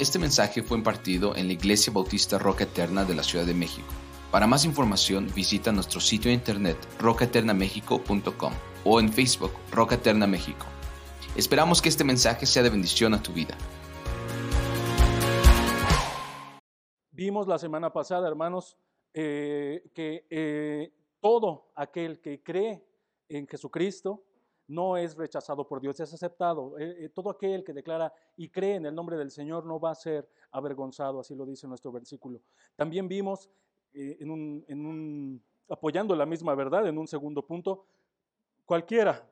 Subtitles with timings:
[0.00, 3.86] Este mensaje fue impartido en la Iglesia Bautista Roca Eterna de la Ciudad de México.
[4.30, 8.52] Para más información visita nuestro sitio de internet rocaeternamexico.com
[8.86, 10.64] o en Facebook Roca Eterna México.
[11.36, 13.54] Esperamos que este mensaje sea de bendición a tu vida.
[17.10, 18.78] Vimos la semana pasada, hermanos,
[19.12, 22.82] eh, que eh, todo aquel que cree
[23.28, 24.24] en Jesucristo
[24.70, 26.78] no es rechazado por Dios, es aceptado.
[26.78, 29.96] Eh, todo aquel que declara y cree en el nombre del Señor no va a
[29.96, 32.40] ser avergonzado, así lo dice nuestro versículo.
[32.76, 33.50] También vimos,
[34.20, 37.84] un, apoyando la misma verdad, en un segundo punto,
[38.64, 39.28] cualquiera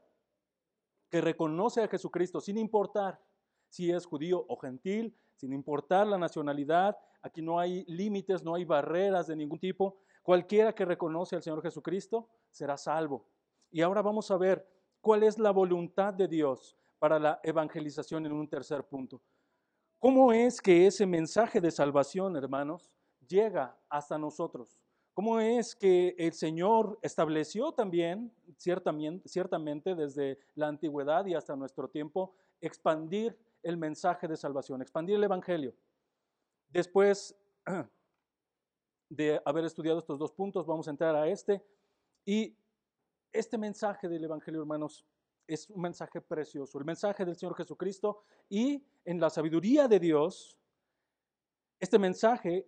[1.08, 3.20] que reconoce a Jesucristo sin importar
[3.68, 8.64] si es judío o gentil, sin importar la nacionalidad, aquí no hay límites, no hay
[8.64, 13.24] barreras de ningún tipo, cualquiera que reconoce al Señor Jesucristo será salvo.
[13.70, 14.66] Y ahora vamos a ver
[15.00, 19.20] cuál es la voluntad de Dios para la evangelización en un tercer punto.
[19.98, 22.90] ¿Cómo es que ese mensaje de salvación, hermanos,
[23.26, 24.78] llega hasta nosotros?
[25.12, 32.36] ¿Cómo es que el Señor estableció también, ciertamente, desde la antigüedad y hasta nuestro tiempo,
[32.60, 35.74] expandir el mensaje de salvación, expandir el Evangelio?
[36.68, 37.34] Después
[39.08, 41.64] de haber estudiado estos dos puntos, vamos a entrar a este.
[42.24, 42.56] Y
[43.32, 45.04] este mensaje del Evangelio, hermanos,
[45.46, 50.58] es un mensaje precioso, el mensaje del Señor Jesucristo y en la sabiduría de Dios,
[51.80, 52.66] este mensaje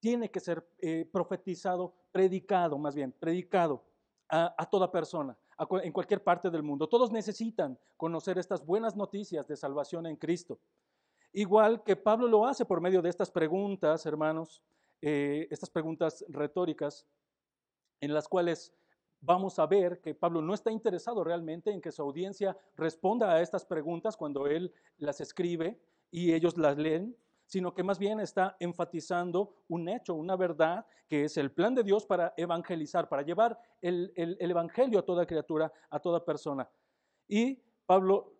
[0.00, 3.84] tiene que ser eh, profetizado, predicado, más bien, predicado
[4.28, 5.36] a, toda persona,
[5.82, 6.88] en cualquier parte del mundo.
[6.88, 10.58] Todos necesitan conocer estas buenas noticias de salvación en Cristo.
[11.32, 14.62] Igual que Pablo lo hace por medio de estas preguntas, hermanos,
[15.00, 17.06] eh, estas preguntas retóricas,
[18.00, 18.74] en las cuales
[19.24, 23.40] vamos a ver que Pablo no está interesado realmente en que su audiencia responda a
[23.40, 25.78] estas preguntas cuando él las escribe
[26.10, 31.24] y ellos las leen, sino que más bien está enfatizando un hecho, una verdad, que
[31.24, 36.00] es el plan de Dios para evangelizar, para llevar el, evangelio a toda criatura, a
[36.00, 36.68] toda persona.
[37.28, 38.34] Y Pablo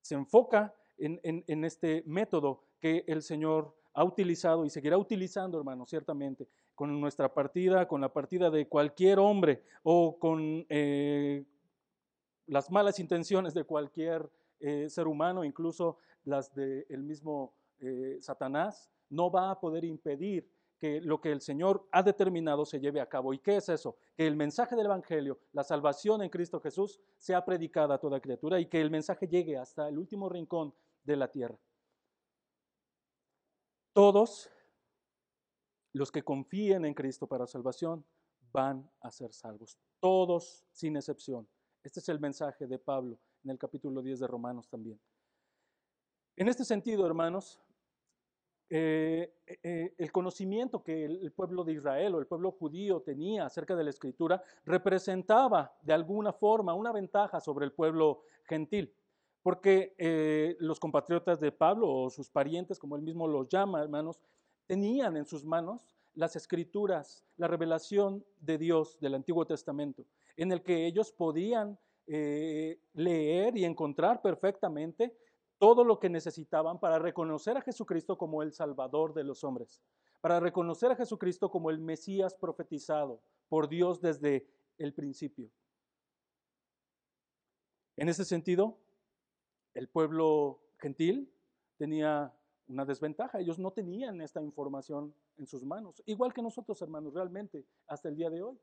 [0.00, 5.84] se enfoca en, en este método que el Señor ha utilizado y seguirá utilizando, hermano,
[5.86, 11.44] ciertamente, con nuestra partida, con la partida de cualquier hombre o con eh,
[12.46, 14.30] las malas intenciones de cualquier
[14.60, 21.00] eh, ser humano, incluso las del mismo eh, Satanás, no va a poder impedir que
[21.00, 23.34] lo que el Señor ha determinado se lleve a cabo.
[23.34, 23.96] ¿Y qué es eso?
[24.16, 28.60] Que el mensaje del Evangelio, la salvación en Cristo Jesús, sea predicada a toda criatura
[28.60, 30.72] y que el mensaje llegue hasta el último rincón
[31.02, 31.58] de la tierra.
[33.92, 34.48] Todos
[35.92, 38.04] los que confíen en Cristo para salvación
[38.52, 39.78] van a ser salvos.
[40.00, 41.46] Todos sin excepción.
[41.82, 45.00] Este es el mensaje de Pablo en el capítulo 10 de Romanos también.
[46.36, 47.60] En este sentido, hermanos,
[48.70, 49.32] eh,
[49.62, 53.84] eh, el conocimiento que el, pueblo de Israel o el pueblo judío tenía acerca de
[53.84, 58.94] la escritura representaba de alguna forma una ventaja sobre el pueblo gentil
[59.42, 64.20] porque eh, los compatriotas de Pablo o sus parientes, como él mismo los llama, hermanos,
[64.68, 70.04] tenían en sus manos las escrituras, la revelación de Dios del Antiguo Testamento,
[70.36, 75.16] en el que ellos podían eh, leer y encontrar perfectamente
[75.58, 79.80] todo lo que necesitaban para reconocer a Jesucristo como el Salvador de los hombres,
[80.20, 84.46] para reconocer a Jesucristo como el Mesías profetizado por Dios desde
[84.76, 85.50] el principio.
[87.96, 88.78] En ese sentido,
[89.74, 91.32] el pueblo gentil
[91.78, 92.32] tenía
[92.68, 97.64] una desventaja, ellos no tenían esta información en sus manos, igual que nosotros, hermanos, realmente,
[97.86, 98.58] hasta el día de hoy.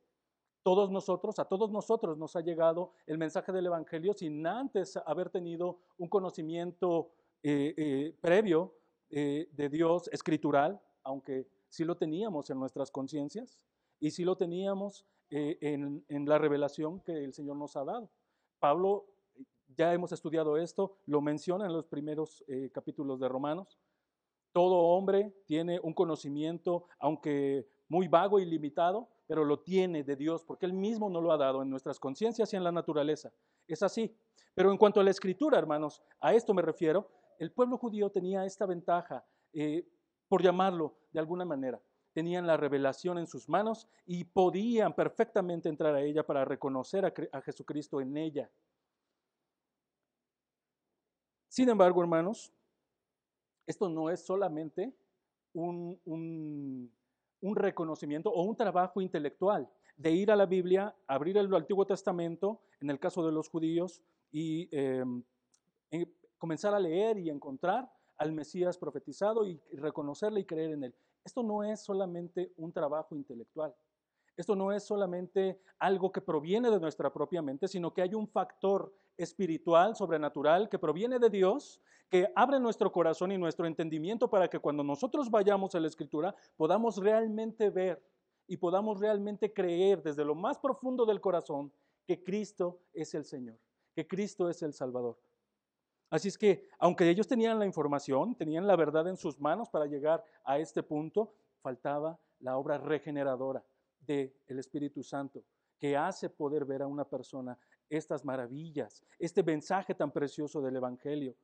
[0.63, 5.29] Todos nosotros, a todos nosotros nos ha llegado el mensaje del Evangelio sin antes haber
[5.29, 7.11] tenido un conocimiento
[7.43, 8.73] eh, eh, previo
[9.11, 13.59] eh, de Dios escritural, aunque sí lo teníamos en nuestras conciencias
[13.99, 18.09] y sí lo teníamos en, en la revelación que el Señor nos ha dado.
[18.59, 19.05] Pablo
[19.75, 23.79] ya hemos estudiado esto, lo menciona en los primeros eh, capítulos de Romanos.
[24.55, 30.45] Todo hombre tiene un conocimiento, aunque muy vago y limitado, pero lo tiene de Dios,
[30.45, 33.33] porque Él mismo nos lo ha dado en nuestras conciencias y en la naturaleza.
[33.67, 34.15] Es así.
[34.53, 38.45] Pero en cuanto a la escritura, hermanos, a esto me refiero, el pueblo judío tenía
[38.45, 39.85] esta ventaja, eh,
[40.29, 41.81] por llamarlo de alguna manera.
[42.13, 47.41] Tenían la revelación en sus manos y podían perfectamente entrar a ella para reconocer a
[47.41, 48.49] Jesucristo en ella.
[51.49, 52.53] Sin embargo, hermanos,
[53.65, 54.93] esto no es solamente
[55.53, 56.91] un,
[57.41, 62.89] reconocimiento o un trabajo intelectual de ir a la Biblia, abrir el Antiguo Testamento, en
[62.89, 64.01] el caso de los judíos,
[64.31, 65.23] y em,
[66.37, 70.95] comenzar a leer y encontrar al Mesías profetizado y reconocerle y creer en él.
[71.23, 73.73] Esto no es solamente un trabajo intelectual.
[74.37, 78.27] Esto no es solamente algo que proviene de nuestra propia mente, sino que hay un
[78.27, 84.47] factor espiritual, sobrenatural, que proviene de Dios, que abre nuestro corazón y nuestro entendimiento para
[84.47, 88.01] que cuando nosotros vayamos a la Escritura podamos realmente ver
[88.47, 91.71] y podamos realmente creer desde lo más profundo del corazón
[92.05, 93.57] que Cristo es el Señor,
[93.95, 95.17] que Cristo es el Salvador.
[96.09, 99.87] Así es que, aunque ellos tenían la información, tenían la verdad en sus manos para
[99.87, 103.65] llegar a este punto, faltaba la obra regeneradora
[103.99, 105.43] del Espíritu Santo,
[105.79, 107.57] que hace poder ver a una persona
[107.89, 111.35] estas maravillas, este mensaje tan precioso del Evangelio.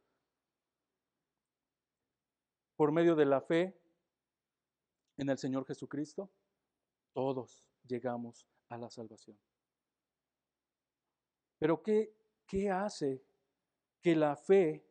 [2.82, 3.80] Por medio de la fe
[5.18, 6.32] en el Señor Jesucristo,
[7.14, 9.38] todos llegamos a la salvación.
[11.60, 12.12] Pero ¿qué,
[12.48, 13.24] qué hace
[14.02, 14.84] que la fe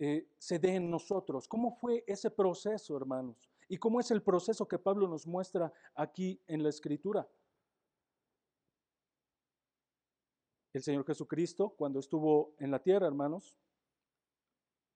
[0.00, 1.46] eh, se dé en nosotros.
[1.46, 3.48] ¿Cómo fue ese proceso, hermanos?
[3.68, 7.30] ¿Y cómo es el proceso que Pablo nos muestra aquí en la Escritura?
[10.72, 13.56] El Señor Jesucristo, cuando estuvo en la tierra, hermanos,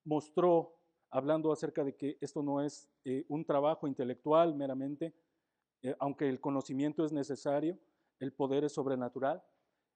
[0.03, 0.76] mostró,
[1.09, 5.13] hablando acerca de que esto no es eh, un trabajo intelectual meramente,
[5.81, 7.77] eh, aunque el conocimiento es necesario,
[8.19, 9.41] el poder es sobrenatural.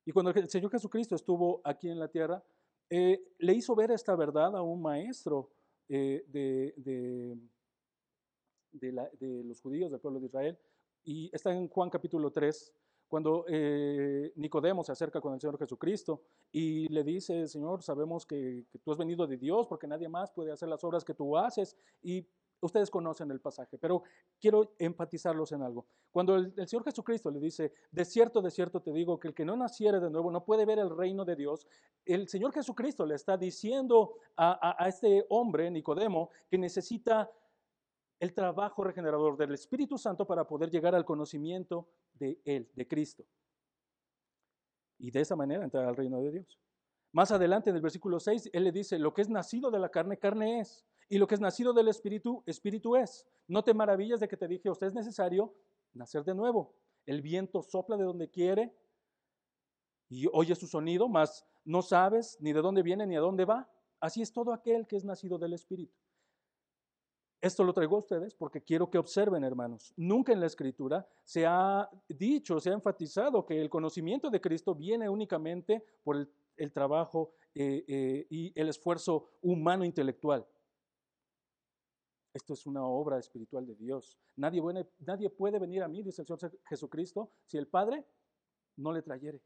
[0.05, 2.43] Y cuando el Señor Jesucristo estuvo aquí en la tierra,
[2.89, 5.51] eh, le hizo ver esta verdad a un maestro
[5.87, 6.23] de,
[6.77, 7.37] de,
[9.43, 10.57] los judíos del pueblo de Israel.
[11.03, 12.73] Y está en Juan capítulo 3,
[13.11, 18.63] cuando eh, Nicodemo se acerca con el Señor Jesucristo y le dice, Señor, sabemos que,
[18.71, 21.37] que, tú has venido de Dios porque nadie más puede hacer las obras que tú
[21.37, 21.75] haces.
[22.01, 22.25] Y
[22.61, 24.03] Ustedes conocen el pasaje, pero
[24.39, 25.87] quiero enfatizarlos en algo.
[26.11, 29.43] Cuando el, Señor Jesucristo le dice, de cierto, de cierto te digo que el que
[29.43, 31.65] no naciere de nuevo no puede ver el reino de Dios,
[32.05, 37.31] el Señor Jesucristo le está diciendo a, a este hombre, Nicodemo, que necesita
[38.21, 43.25] el trabajo regenerador del Espíritu Santo para poder llegar al conocimiento de Él, de Cristo.
[44.99, 46.59] Y de esa manera entrar al reino de Dios.
[47.11, 49.89] Más adelante en el versículo 6, Él le dice, lo que es nacido de la
[49.89, 50.85] carne, carne es.
[51.09, 53.27] Y lo que es nacido del Espíritu, Espíritu es.
[53.47, 55.55] No te maravillas de que te dije, usted es necesario
[55.93, 56.75] nacer de nuevo.
[57.07, 58.71] El viento sopla de donde quiere
[60.09, 63.67] y oye su sonido, mas no sabes ni de dónde viene ni a dónde va.
[63.99, 66.00] Así es todo aquel que es nacido del Espíritu.
[67.41, 69.93] Esto lo traigo a ustedes porque quiero que observen, hermanos.
[69.97, 74.75] Nunca en la Escritura se ha dicho, se ha enfatizado que el conocimiento de Cristo
[74.75, 80.45] viene únicamente por el, trabajo eh, eh, y el esfuerzo humano intelectual.
[82.31, 84.19] Esto es una obra espiritual de Dios.
[84.35, 84.61] Nadie,
[84.99, 88.05] nadie puede venir a mí, dice el Señor Jesucristo, si el Padre
[88.77, 89.41] no le trayere.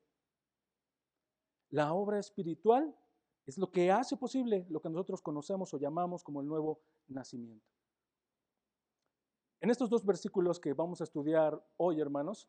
[1.69, 2.93] La obra espiritual
[3.45, 7.74] es lo que hace posible lo que nosotros conocemos o llamamos como el nuevo nacimiento.
[9.65, 12.47] En estos dos versículos que vamos a estudiar hoy, hermanos,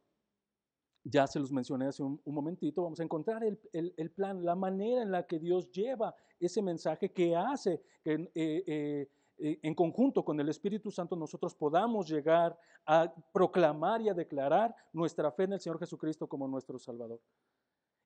[1.03, 5.11] ya se los mencioné hace un, momentito, vamos a encontrar el, plan, la manera en
[5.11, 9.09] la que Dios lleva ese mensaje que hace que eh, eh,
[9.39, 12.55] eh, en conjunto con el Espíritu Santo nosotros podamos llegar
[12.85, 17.23] a proclamar y a declarar nuestra fe en el Señor Jesucristo como nuestro Salvador.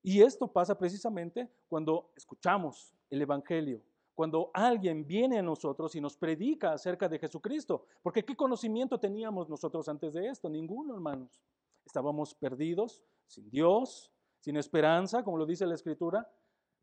[0.04, 3.82] Y esto pasa precisamente cuando escuchamos el Evangelio,
[4.20, 7.86] cuando alguien viene a nosotros y nos predica acerca de Jesucristo.
[8.02, 10.50] Porque ¿qué conocimiento teníamos nosotros antes de esto?
[10.50, 11.40] Ninguno, hermanos.
[11.86, 16.28] Estábamos perdidos, sin Dios, sin esperanza, como lo dice la Escritura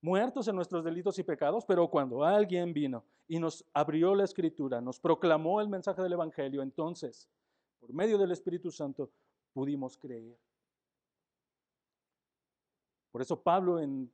[0.02, 4.82] muertos en nuestros delitos y pecados, pero cuando alguien vino y nos abrió la escritura,
[4.82, 7.30] nos proclamó el mensaje del Evangelio, entonces,
[7.80, 9.12] por medio del Espíritu Santo,
[9.54, 10.40] pudimos creer.
[13.12, 14.12] Por eso Pablo en,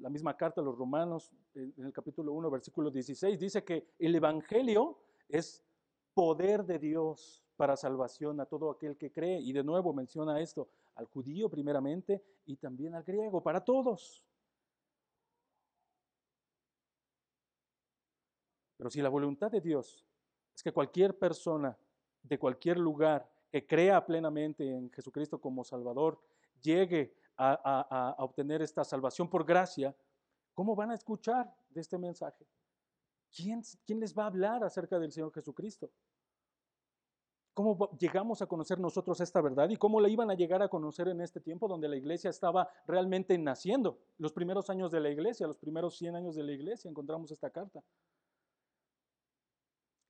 [0.00, 4.14] la misma carta a los romanos, en el capítulo 1, versículo 16, dice que el
[4.14, 4.98] Evangelio
[5.28, 5.62] es
[6.14, 9.40] poder de Dios para salvación a todo aquel que cree.
[9.40, 14.24] Y de nuevo menciona esto, al judío primeramente y también al griego, para todos.
[18.76, 20.04] Pero si la voluntad de Dios
[20.54, 21.76] es que cualquier persona
[22.22, 26.20] de cualquier lugar que crea plenamente en Jesucristo como Salvador
[26.60, 27.14] llegue
[27.50, 29.94] a, obtener esta salvación por gracia,
[30.54, 32.46] ¿cómo van a escuchar de este mensaje?
[33.34, 35.90] ¿Quién, ¿Quién les va a hablar acerca del Señor Jesucristo?
[37.54, 41.08] ¿Cómo llegamos a conocer nosotros esta verdad y cómo la iban a llegar a conocer
[41.08, 43.98] en este tiempo donde la iglesia estaba realmente naciendo?
[44.16, 47.50] Los primeros años de la iglesia, los primeros 100 años de la iglesia, encontramos esta
[47.50, 47.82] carta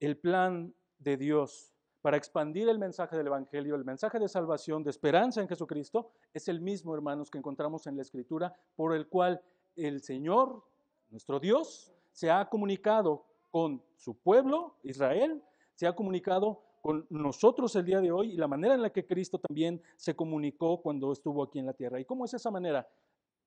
[0.03, 1.73] el plan de Dios
[2.03, 6.49] para expandir el mensaje del Evangelio, el mensaje de salvación, de esperanza en Jesucristo, es
[6.49, 9.41] el mismo, hermanos, que encontramos en la Escritura, por el cual
[9.77, 10.65] el Señor,
[11.11, 15.43] nuestro Dios, se ha comunicado con su pueblo, Israel,
[15.75, 19.07] se ha comunicado con nosotros el día de hoy y la manera en la que
[19.07, 22.01] Cristo también se comunicó cuando estuvo aquí en la tierra.
[22.01, 22.89] ¿Y cómo es esa manera?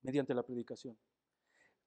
[0.02, 0.98] Mediante la predicación.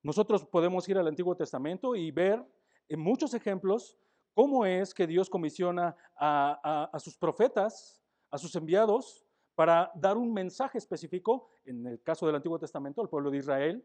[0.03, 2.45] Nosotros podemos ir al Antiguo Testamento y ver
[2.89, 3.97] en muchos ejemplos
[4.38, 9.26] cómo es que Dios comisiona a, sus profetas, a sus enviados,
[9.57, 13.85] para dar un mensaje específico, en el caso del Antiguo Testamento, al pueblo de Israel,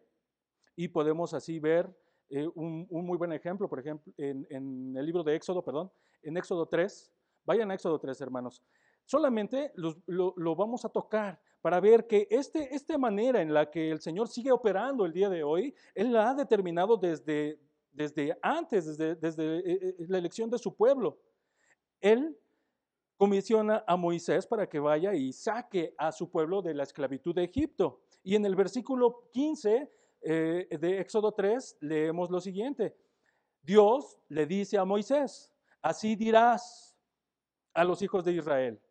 [0.75, 1.91] y podemos así ver
[2.29, 5.91] eh, un, muy buen ejemplo, por ejemplo, en, el libro de Éxodo, perdón,
[6.21, 7.11] en Éxodo 3,
[7.45, 8.61] vayan a Éxodo 3, hermanos,
[9.05, 14.01] solamente lo, vamos a tocar para ver que este, esta manera en la que el
[14.01, 17.59] Señor sigue operando el día de hoy, Él la ha determinado desde,
[17.93, 21.19] desde antes, desde, desde eh, eh, la elección de su pueblo.
[22.01, 22.37] Él
[23.15, 27.43] comisiona a Moisés para que vaya y saque a su pueblo de la esclavitud de
[27.43, 28.01] Egipto.
[28.23, 29.89] Y en el versículo 15
[30.21, 32.97] eh, de Éxodo 3 leemos lo siguiente.
[33.61, 36.97] Dios le dice a Moisés, así dirás
[37.73, 38.81] a los hijos de Israel.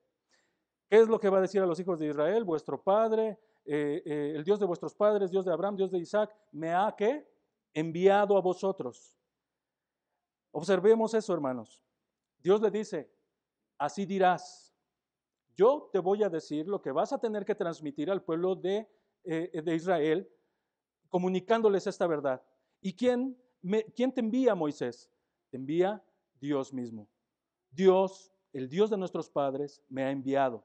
[0.89, 2.45] ¿Qué es lo que va a decir a los hijos de Israel?
[2.45, 6.95] Vuestro padre, el Dios de vuestros padres, Dios de Abraham, Dios de Isaac, me ha
[6.97, 7.32] que
[7.75, 9.17] enviado a vosotros.
[10.51, 11.83] Observemos eso, hermanos.
[12.39, 13.11] Dios le dice,
[13.79, 14.75] así dirás,
[15.55, 18.89] yo te voy a decir lo que vas a tener que transmitir al pueblo de,
[19.25, 20.29] eh, de Israel,
[21.09, 22.43] comunicándoles esta verdad.
[22.81, 25.11] ¿Y quién, me, quién te envía, Moisés?
[25.51, 26.03] Te envía
[26.41, 27.09] Dios mismo.
[27.71, 30.65] Dios, el Dios de nuestros padres, me ha enviado.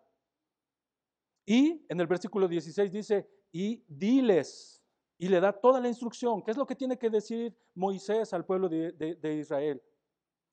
[1.46, 4.77] Y en el versículo 16 dice, y diles,
[5.18, 6.44] y le da toda la instrucción.
[6.44, 9.82] ¿Qué es lo que tiene que decir Moisés al pueblo de, Israel?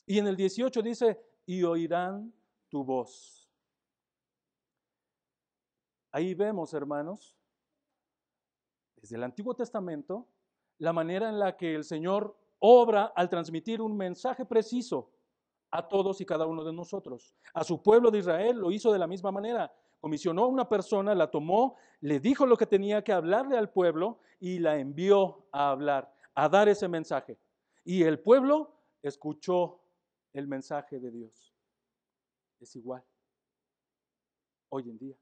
[0.06, 2.32] Y en el 18 dice, y oirán
[2.68, 3.50] tu voz.
[6.10, 7.36] Ahí vemos, hermanos,
[8.96, 10.28] desde el Antiguo Testamento,
[10.78, 15.12] la manera en la que el Señor obra al transmitir un mensaje preciso
[15.70, 17.34] a todos y cada uno de nosotros.
[17.52, 21.14] A su pueblo de Israel lo hizo de la misma manera comisionó a una persona,
[21.14, 25.70] la tomó, le dijo lo que tenía que hablarle al pueblo y la envió a
[25.70, 27.38] hablar, a dar ese mensaje.
[27.86, 29.80] Y el pueblo escuchó
[30.34, 31.54] el mensaje de Dios.
[32.60, 33.02] Es igual
[34.68, 35.16] hoy en día.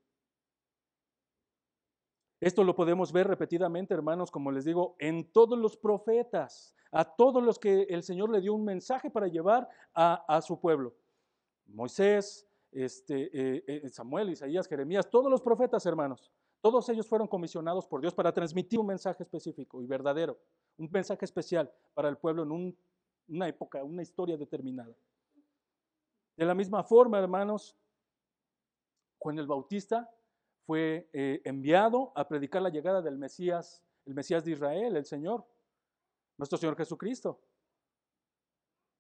[2.41, 7.41] Esto lo podemos ver repetidamente, hermanos, como les digo, en todos los profetas, a todos
[7.41, 10.93] los que el Señor le dio un mensaje para llevar a, su pueblo.
[11.67, 17.87] Moisés, este, eh, eh, Samuel, Isaías, Jeremías, todos los profetas, hermanos, todos ellos fueron comisionados
[17.87, 20.39] por Dios para transmitir un mensaje específico y verdadero,
[20.79, 22.77] un mensaje especial para el pueblo en
[23.29, 24.95] una época, una historia determinada.
[26.37, 27.77] De la misma forma, hermanos,
[29.19, 30.11] Juan el Bautista
[30.67, 35.45] fue eh, enviado a predicar la llegada del Mesías, el Mesías de Israel, el Señor,
[36.39, 37.41] nuestro Señor Jesucristo.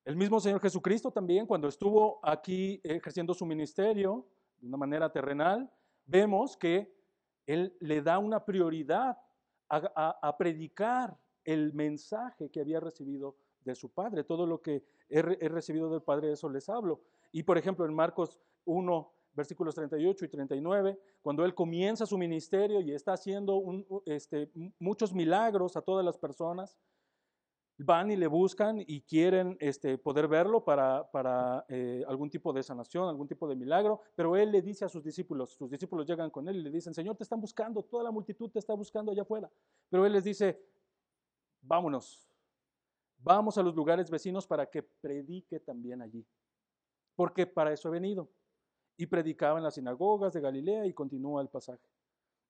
[0.04, 4.26] El mismo Señor Jesucristo también, cuando estuvo aquí ejerciendo su ministerio
[4.58, 5.70] de una manera terrenal,
[6.06, 6.92] vemos que
[7.46, 9.16] Él le da una prioridad
[9.68, 14.24] a, predicar el mensaje que había recibido de su Padre.
[14.24, 17.00] Todo lo que he, recibido del Padre, eso les hablo.
[17.30, 22.80] Y por ejemplo, en Marcos 1, versículos 38 y 39, cuando Él comienza su ministerio
[22.80, 23.62] y está haciendo
[24.04, 26.76] este, muchos milagros a todas las personas,
[27.82, 33.08] van y le buscan y quieren este, poder verlo para, eh, algún tipo de sanación,
[33.08, 36.48] algún tipo de milagro, pero él le dice a sus discípulos, sus discípulos llegan con
[36.48, 39.22] él y le dicen, Señor, te están buscando, toda la multitud te está buscando allá
[39.22, 39.50] afuera,
[39.88, 40.60] pero él les dice,
[41.60, 42.28] vámonos,
[43.18, 46.26] vamos a los lugares vecinos para que predique también allí,
[47.14, 48.28] porque para eso he venido.
[48.94, 51.88] Y predicaba en las sinagogas de Galilea y continúa el pasaje.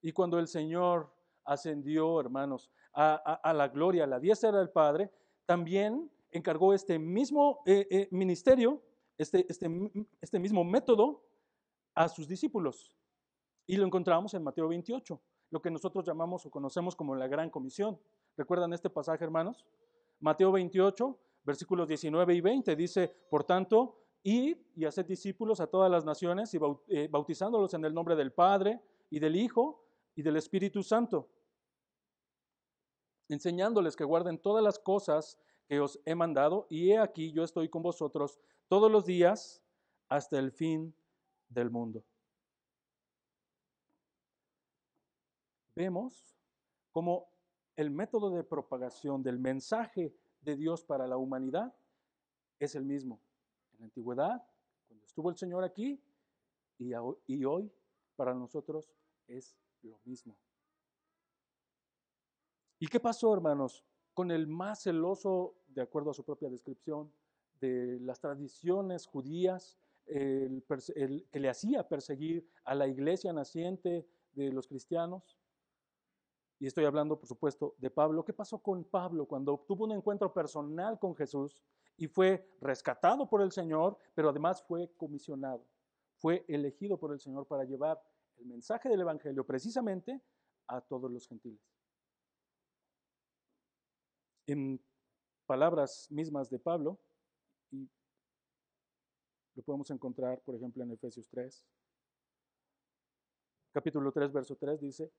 [0.01, 1.09] Y cuando el Señor
[1.45, 5.09] ascendió, hermanos, a, a, la gloria, a la diestra del Padre,
[5.45, 8.81] también encargó este mismo eh, eh, ministerio,
[9.17, 9.69] este, este,
[10.21, 11.23] este mismo método
[11.93, 12.91] a sus discípulos.
[13.65, 15.21] Y lo encontramos en Mateo 28,
[15.51, 17.99] lo que nosotros llamamos o conocemos como la Gran Comisión.
[18.35, 19.65] ¿Recuerdan este pasaje, hermanos?
[20.19, 25.91] Mateo 28, versículos 19 y 20, dice, por tanto, id y haced discípulos a todas
[25.91, 29.85] las naciones y eh, bautizándolos en el nombre del Padre y del Hijo
[30.15, 31.29] y del Espíritu Santo
[33.29, 35.37] enseñándoles que guarden todas las cosas
[35.67, 39.61] que os he mandado, y he aquí yo estoy con vosotros todos los días
[40.09, 40.93] hasta el fin
[41.49, 42.03] del mundo.
[45.75, 46.35] Vemos
[46.91, 47.27] como
[47.75, 51.73] el método de propagación del mensaje de Dios para la humanidad
[52.59, 53.19] es el mismo.
[53.73, 54.43] En la antigüedad,
[54.87, 55.99] cuando estuvo el Señor aquí,
[56.77, 57.71] y hoy
[58.15, 58.91] para nosotros
[59.27, 60.37] es lo mismo.
[62.83, 63.81] ¿Y qué pasó, hermanos?
[64.13, 67.09] Con el más celoso, de acuerdo a su propia descripción,
[67.61, 75.37] de las tradiciones judías, que le hacía perseguir a la iglesia naciente de los cristianos.
[76.59, 78.25] Y estoy hablando, por supuesto, de Pablo.
[78.25, 81.57] ¿Qué pasó con Pablo cuando tuvo un encuentro personal con Jesús
[81.95, 85.65] y fue rescatado por el Señor, pero además fue comisionado?
[86.17, 88.03] Fue elegido por el Señor para llevar
[88.39, 90.21] el mensaje del Evangelio precisamente
[90.67, 91.72] a todos los gentiles.
[94.45, 94.81] En
[95.45, 96.99] palabras mismas de Pablo,
[97.71, 97.89] y
[99.55, 101.65] lo podemos encontrar, por ejemplo, en Efesios 3,
[103.71, 105.11] capítulo 3, verso 3, dice,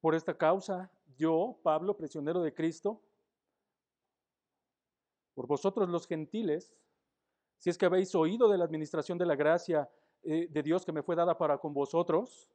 [0.00, 3.02] por esta causa, yo, Pablo, prisionero de Cristo,
[5.34, 6.74] por vosotros los gentiles,
[7.58, 9.88] si es que habéis oído de la administración de la gracia
[10.22, 12.48] eh, de Dios que me fue dada para con vosotros,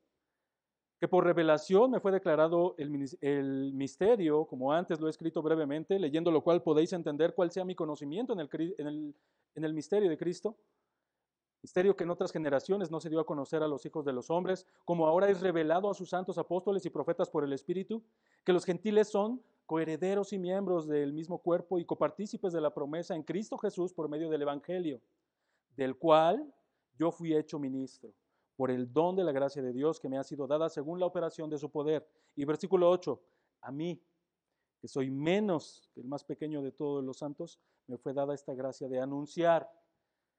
[1.04, 6.32] que por revelación me fue declarado el, misterio, como antes lo he escrito brevemente, leyendo
[6.32, 9.14] lo cual podéis entender cuál sea mi conocimiento en el,
[9.54, 10.56] en el misterio de Cristo,
[11.62, 14.30] misterio que en otras generaciones no se dio a conocer a los hijos de los
[14.30, 18.02] hombres, como ahora es revelado a sus santos apóstoles y profetas por el Espíritu,
[18.46, 23.14] que los gentiles son coherederos y miembros del mismo cuerpo y copartícipes de la promesa
[23.14, 25.02] en Cristo Jesús por medio del Evangelio,
[25.76, 26.50] del cual
[26.98, 28.14] yo fui hecho ministro
[28.56, 31.06] por el don de la gracia de Dios que me ha sido dada según la
[31.06, 32.08] operación de su poder.
[32.36, 33.22] Y versículo 8,
[33.62, 34.02] a mí,
[34.80, 38.54] que soy menos que el más pequeño de todos los santos, me fue dada esta
[38.54, 39.70] gracia de anunciar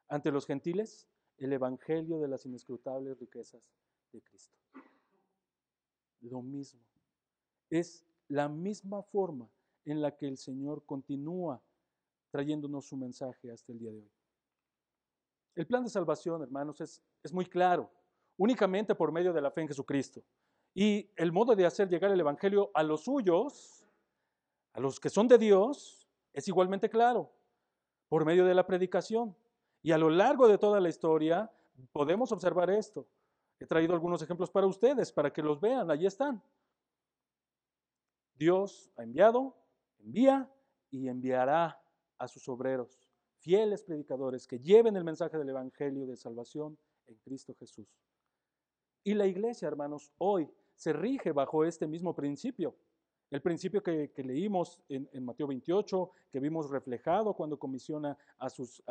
[0.09, 3.62] ante los gentiles el evangelio de las inescrutables riquezas
[4.12, 4.56] de Cristo.
[6.21, 6.80] Lo mismo.
[7.68, 9.50] Es la misma forma
[9.85, 11.61] en la que el Señor continúa
[12.30, 14.11] trayéndonos su mensaje hasta el día de hoy.
[15.56, 17.90] El plan de salvación, hermanos, es, es muy claro
[18.37, 20.23] únicamente por medio de la fe en Jesucristo.
[20.75, 23.87] Y el modo de hacer llegar el Evangelio a los suyos,
[24.73, 27.31] a los que son de Dios, es igualmente claro,
[28.09, 29.37] por medio de la predicación.
[29.83, 31.50] Y a lo largo de toda la historia
[31.93, 33.07] podemos observar esto.
[33.61, 36.42] He traído algunos ejemplos para ustedes, para que los vean, allí están.
[38.35, 39.57] Dios ha enviado,
[39.99, 40.51] envía
[40.90, 41.81] y enviará
[42.18, 47.55] a sus obreros, fieles predicadores, que lleven el mensaje del Evangelio de salvación en Cristo
[47.55, 47.87] Jesús.
[49.05, 52.75] Y la iglesia, hermanos, hoy se rige bajo este mismo principio.
[53.31, 58.83] El principio que, leímos en, Mateo 28, que vimos reflejado cuando comisiona a sus,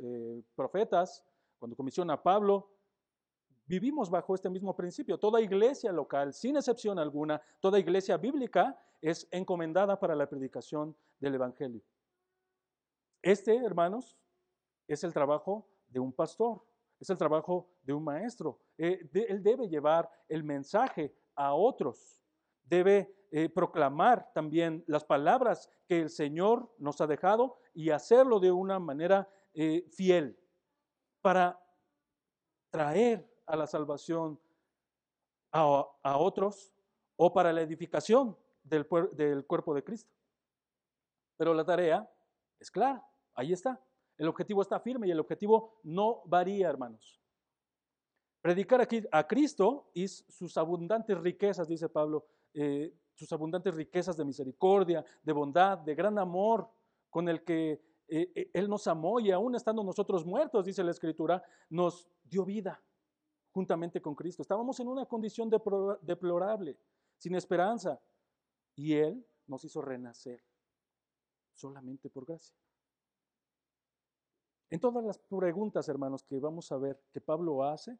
[0.00, 1.24] eh, profetas,
[1.58, 2.70] cuando comisiona a Pablo,
[3.66, 5.18] vivimos bajo este mismo principio.
[5.18, 11.34] Toda iglesia local, sin excepción alguna, toda iglesia bíblica es encomendada para la predicación del
[11.34, 11.82] Evangelio.
[13.20, 14.16] Este, hermanos,
[14.86, 16.62] es el trabajo de un pastor
[16.98, 18.60] es el trabajo de un maestro.
[18.78, 22.22] Eh, él debe llevar el mensaje a otros,
[22.64, 28.50] debe eh, proclamar también las palabras que el Señor nos ha dejado y hacerlo de
[28.50, 30.38] una manera eh, fiel
[31.20, 31.60] para
[32.70, 34.40] traer a la salvación
[35.52, 36.74] a, otros
[37.16, 40.12] o para la edificación del, del cuerpo de Cristo.
[41.38, 42.10] Pero la tarea
[42.58, 43.80] es clara, ahí está.
[44.16, 47.20] El objetivo está firme y el objetivo no varía, hermanos.
[48.40, 54.24] Predicar aquí a Cristo y sus abundantes riquezas, dice Pablo, eh, sus abundantes riquezas de
[54.24, 56.70] misericordia, de bondad, de gran amor
[57.10, 57.72] con el que
[58.08, 62.44] eh, eh, Él nos amó y aún estando nosotros muertos, dice la Escritura, nos dio
[62.44, 62.80] vida
[63.50, 64.42] juntamente con Cristo.
[64.42, 66.78] Estábamos en una condición deplorable,
[67.16, 68.00] sin esperanza,
[68.74, 70.44] y Él nos hizo renacer
[71.52, 72.54] solamente por gracia.
[74.76, 77.98] En todas las preguntas, hermanos, que vamos a ver que Pablo hace,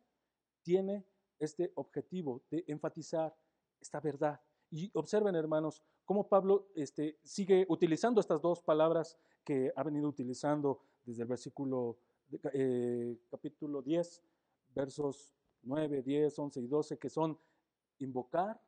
[0.61, 1.07] tiene
[1.39, 3.35] este objetivo de enfatizar
[3.81, 4.39] esta verdad.
[4.71, 10.83] Y observen, hermanos, cómo Pablo este, sigue utilizando estas dos palabras que ha venido utilizando
[11.03, 11.97] desde el versículo
[12.53, 14.23] eh, capítulo 10,
[14.75, 17.39] versos 9, 10, 11 y 12, que son
[18.01, 18.61] invocar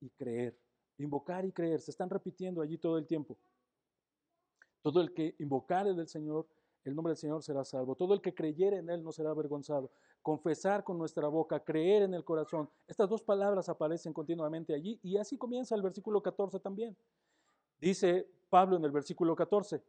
[0.00, 0.58] y creer.
[0.96, 3.36] Invocar y creer, se están repitiendo allí todo el tiempo.
[4.80, 6.48] Todo el que invocare del Señor
[6.84, 7.94] el nombre del Señor será salvo.
[7.94, 9.90] Todo el que creyere en Él no será avergonzado.
[10.22, 12.70] Confesar con nuestra boca, creer en el corazón.
[12.86, 16.96] Estas dos palabras aparecen continuamente allí y así comienza el versículo 14 también.
[17.78, 19.82] Dice Pablo en el versículo 14.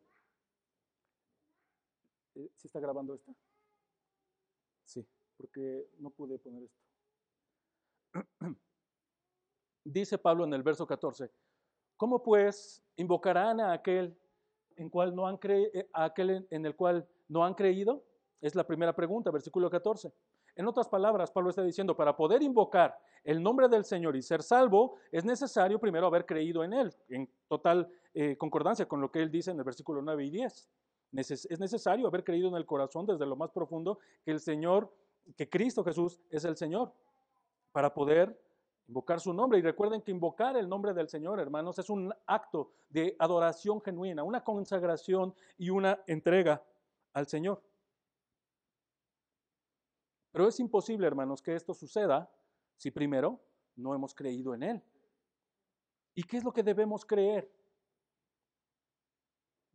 [2.33, 3.35] ¿Sí está grabando esto?
[4.85, 5.05] Sí,
[5.37, 6.81] porque no pude poner esto.
[9.83, 11.31] Dice Pablo en el verso 14,
[11.97, 14.15] ¿cómo pues invocarán a aquel
[14.77, 18.03] en cual no han eh, aquel en el cual no han creído?
[18.41, 20.11] Es la primera pregunta, versículo 14.
[20.55, 24.41] En otras palabras, Pablo está diciendo, para poder invocar el nombre del Señor y ser
[24.41, 29.21] salvo, es necesario primero haber creído en Él, en total eh, concordancia con lo que
[29.21, 30.69] Él dice en el versículo 9 y 10.
[31.13, 34.91] Es necesario haber creído en el corazón desde lo más profundo que el Señor,
[35.37, 36.93] que Cristo Jesús es el Señor,
[37.71, 38.39] para poder
[38.91, 39.57] invocar su nombre.
[39.57, 44.21] Y recuerden que invocar el nombre del Señor, hermanos, es un acto de adoración genuina,
[44.21, 46.61] una consagración y una entrega
[47.13, 47.63] al Señor.
[50.33, 52.29] Pero es imposible, hermanos, que esto suceda
[52.75, 53.39] si primero
[53.77, 54.83] no hemos creído en Él.
[56.13, 57.49] ¿Y qué es lo que debemos creer?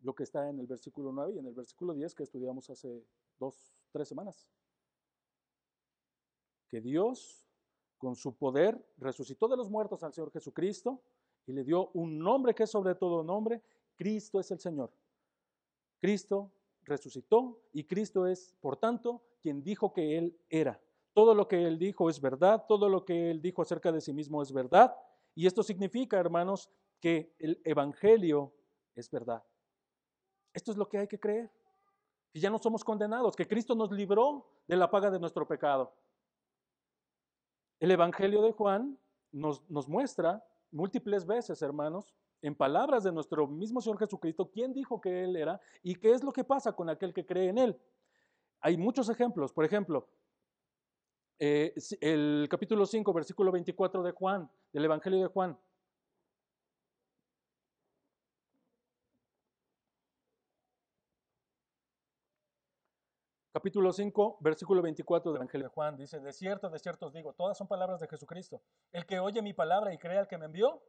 [0.02, 3.02] Lo que está en el versículo 9 y en el versículo 10 que estudiamos hace
[3.38, 4.46] dos, tres semanas.
[6.68, 7.45] Que Dios,
[7.98, 11.00] con su poder, resucitó de los muertos al Señor Jesucristo
[11.46, 13.62] y le dio un nombre que es sobre todo nombre.
[13.96, 14.92] Cristo es el Señor.
[16.00, 16.50] Cristo
[16.82, 20.80] resucitó y Cristo es, por tanto, quien dijo que Él era.
[21.14, 24.12] Todo lo que Él dijo es verdad, todo lo que Él dijo acerca de sí
[24.12, 24.94] mismo es verdad.
[25.34, 28.52] Y esto significa, hermanos, que el Evangelio
[28.94, 29.42] es verdad.
[30.52, 31.50] Esto es lo que hay que creer,
[32.32, 35.92] que ya no somos condenados, que Cristo nos libró de la paga de nuestro pecado.
[37.80, 38.98] El Evangelio de Juan
[39.32, 45.00] nos, nos muestra múltiples veces, hermanos, en palabras de nuestro mismo Señor Jesucristo, quién dijo
[45.00, 47.80] que Él era y qué es lo que pasa con aquel que cree en Él.
[48.60, 49.52] Hay muchos ejemplos.
[49.52, 50.08] Por ejemplo,
[51.38, 55.58] eh, el capítulo 5, versículo 24 de Juan, del Evangelio de Juan.
[63.56, 67.32] Capítulo 5, versículo 24 del Evangelio de Juan dice, de cierto, de cierto os digo,
[67.32, 68.60] todas son palabras de Jesucristo.
[68.92, 70.82] El que oye mi palabra y crea al que me envió,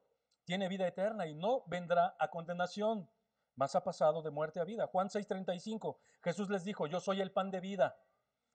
[0.43, 3.09] tiene vida eterna y no vendrá a condenación,
[3.55, 4.85] mas ha pasado de muerte a vida.
[4.87, 7.97] Juan 6:35, Jesús les dijo, yo soy el pan de vida.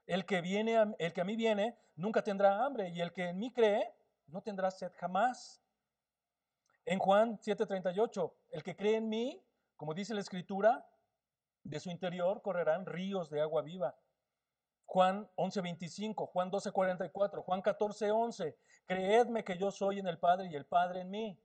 [0.04, 3.30] El que viene, a, el que a mí viene, nunca tendrá hambre, y el que
[3.30, 3.94] en mí cree,
[4.26, 5.64] no tendrá sed jamás.
[6.84, 9.42] En Juan 7:38, el que cree en mí,
[9.74, 10.86] como dice la escritura,
[11.64, 13.96] de su interior correrán ríos de agua viva.
[14.92, 20.66] Juan 11:25, Juan 12:44, Juan 14:11, creedme que yo soy en el Padre y el
[20.66, 21.42] Padre en mí.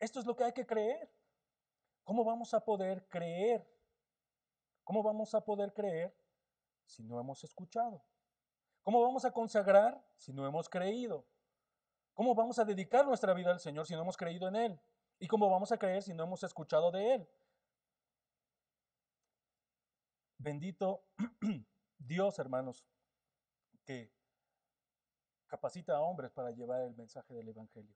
[0.00, 1.08] Esto es lo que hay que creer.
[2.02, 3.64] ¿Cómo vamos a poder creer?
[4.82, 6.12] ¿Cómo vamos a poder creer
[6.84, 8.02] si no hemos escuchado?
[8.82, 11.24] ¿Cómo vamos a consagrar si no hemos creído?
[12.12, 14.80] ¿Cómo vamos a dedicar nuestra vida al Señor si no hemos creído en Él?
[15.20, 17.28] ¿Y cómo vamos a creer si no hemos escuchado de Él?
[20.38, 21.04] Bendito
[21.98, 22.84] Dios, hermanos,
[23.84, 24.12] que
[25.46, 27.94] capacita a hombres para llevar el mensaje del Evangelio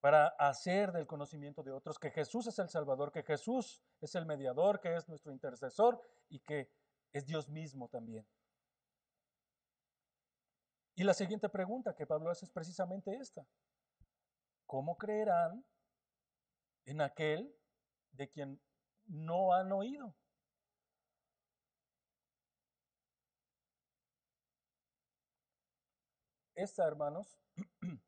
[0.00, 4.24] para hacer del conocimiento de otros que Jesús es el Salvador, que Jesús es el
[4.24, 6.72] mediador, que es nuestro intercesor y que
[7.12, 8.26] es Dios mismo también.
[10.94, 13.46] Y la siguiente pregunta que Pablo hace es precisamente esta.
[14.66, 15.64] ¿Cómo creerán
[16.86, 17.54] en aquel
[18.12, 18.60] de quien
[19.06, 20.14] no han oído?
[26.60, 27.40] Esta, hermanos,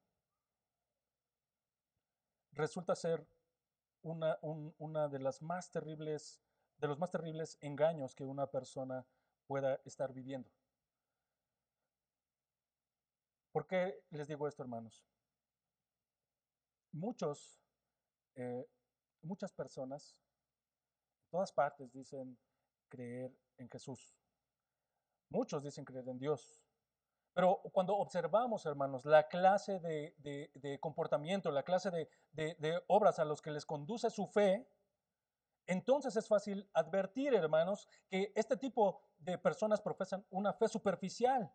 [2.53, 3.27] resulta ser
[4.03, 6.43] una, de las más terribles,
[6.77, 9.07] de los más terribles engaños que una persona
[9.47, 10.51] pueda estar viviendo.
[13.53, 15.03] ¿Por qué les digo esto, hermanos?
[16.93, 17.59] Muchos,
[18.35, 18.69] eh,
[19.23, 20.15] muchas personas,
[21.25, 22.39] en todas partes dicen
[22.91, 24.15] creer en Jesús.
[25.31, 26.62] Muchos dicen creer en Dios.
[27.35, 31.91] Pero cuando observamos, hermanos, la clase de, comportamiento, la clase
[32.33, 34.69] de, obras a los que les conduce su fe,
[35.67, 41.51] entonces es fácil advertir, hermanos, que este tipo de personas profesan una fe superficial,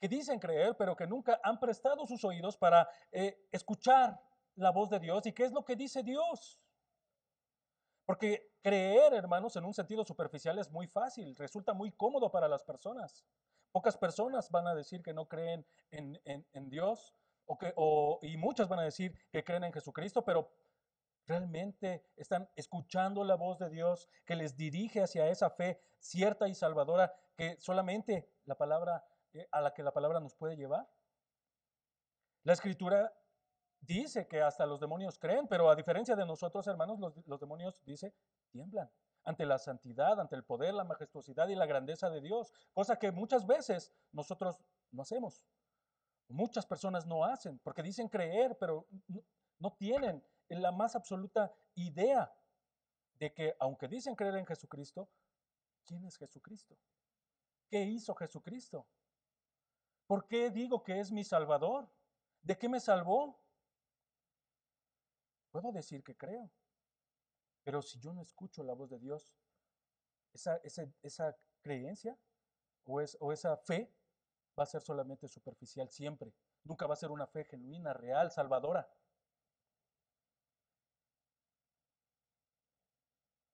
[0.00, 4.18] que dicen creer, pero que nunca han prestado sus oídos para eh, escuchar
[4.54, 5.26] la voz de Dios.
[5.26, 6.60] ¿Y qué es lo que dice Dios?
[8.06, 12.62] Porque creer, hermanos, en un sentido superficial es muy fácil, resulta muy cómodo para las
[12.62, 13.26] personas.
[13.72, 17.14] Pocas personas van a decir que no creen en, Dios
[17.46, 17.74] o que,
[18.22, 20.50] y muchas van a decir que creen en Jesucristo, pero
[21.26, 26.54] realmente están escuchando la voz de Dios que les dirige hacia esa fe cierta y
[26.54, 29.04] salvadora que solamente la palabra
[29.34, 30.88] eh, a la que la palabra nos puede llevar.
[32.44, 33.12] La escritura
[33.80, 37.84] dice que hasta los demonios creen, pero a diferencia de nosotros, hermanos, los, los demonios
[37.84, 38.14] dice
[38.50, 38.90] tiemblan
[39.24, 43.12] ante la santidad, ante el poder, la majestuosidad y la grandeza de Dios, cosa que
[43.12, 45.46] muchas veces nosotros no hacemos.
[46.28, 48.86] Muchas personas no hacen porque dicen creer, pero
[49.58, 52.32] no tienen la más absoluta idea
[53.18, 55.08] de que aunque dicen creer en Jesucristo,
[55.84, 56.76] ¿quién es Jesucristo?
[57.68, 58.86] ¿Qué hizo Jesucristo?
[60.06, 61.90] ¿Por qué digo que es mi Salvador?
[62.42, 63.38] ¿De qué me salvó?
[65.50, 66.50] Puedo decir que creo,
[67.68, 69.36] pero si yo no escucho la voz de Dios,
[70.32, 72.18] esa, creencia
[72.84, 73.94] o esa fe
[74.58, 76.32] va a ser solamente superficial siempre.
[76.64, 78.90] Nunca va a ser una fe genuina, real, salvadora.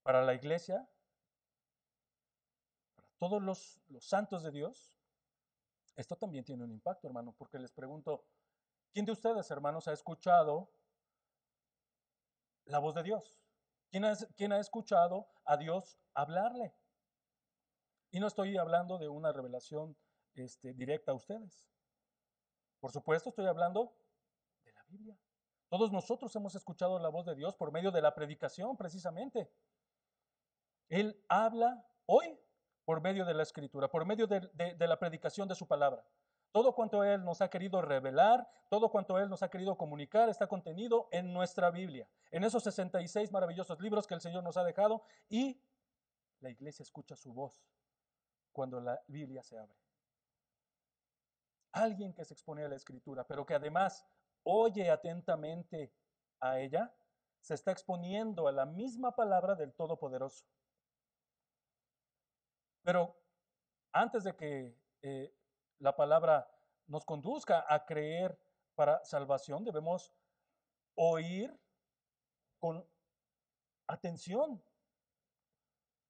[0.05, 0.89] Para la iglesia,
[2.95, 4.97] para todos los, los santos de Dios,
[5.97, 8.25] esto también tiene un impacto, hermano, porque les pregunto,
[8.93, 10.71] ¿quién de ustedes, hermanos, ha escuchado
[12.67, 13.44] la voz de Dios?
[14.37, 16.75] ¿Quién ha, escuchado a Dios hablarle?
[18.11, 19.97] Y no estoy hablando de una revelación
[20.35, 21.65] este, directa a ustedes.
[22.81, 23.97] Por supuesto, estoy hablando
[24.65, 25.17] de la Biblia.
[25.69, 29.49] Todos nosotros hemos escuchado la voz de Dios por medio de la predicación, precisamente.
[30.89, 32.37] Él habla hoy
[32.85, 36.05] por medio de la escritura, por medio de, la predicación de su palabra.
[36.55, 40.47] Todo cuanto Él nos ha querido revelar, todo cuanto Él nos ha querido comunicar está
[40.47, 45.03] contenido en nuestra Biblia, en esos 66 maravillosos libros que el Señor nos ha dejado
[45.29, 45.61] y
[46.39, 47.61] la iglesia escucha su voz
[48.53, 49.77] cuando la Biblia se abre.
[51.73, 54.07] Alguien que se expone a la escritura, pero que además
[54.45, 55.93] oye atentamente
[56.39, 56.95] a ella,
[57.41, 60.47] se está exponiendo a la misma palabra del Todopoderoso.
[62.85, 63.17] Pero
[63.91, 65.35] antes de que eh,
[65.79, 66.49] la palabra
[66.87, 68.39] nos conduzca a creer
[68.75, 70.13] para salvación, debemos
[70.95, 71.59] oír
[72.59, 72.87] con
[73.87, 74.63] atención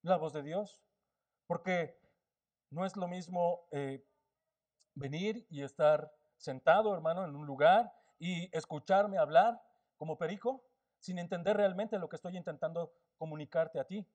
[0.01, 0.81] la voz de Dios.
[1.47, 1.99] Porque
[2.71, 4.03] no es lo mismo eh,
[4.95, 9.61] venir y estar sentado, hermano, en un lugar y escucharme hablar
[9.97, 10.63] como perico
[10.99, 14.07] sin entender realmente lo que estoy intentando comunicarte a ti.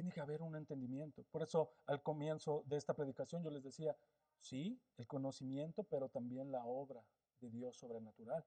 [0.00, 1.22] Tiene que haber un entendimiento.
[1.30, 3.94] Por eso al comienzo de esta predicación yo les decía,
[4.38, 7.04] sí, el conocimiento, pero también la obra
[7.38, 8.42] de Dios sobrenatural.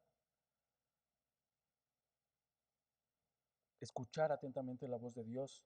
[3.80, 5.64] Escuchar atentamente la voz de Dios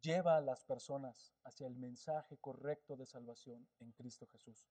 [0.00, 4.68] lleva a las personas hacia el mensaje correcto de salvación en Cristo Jesús.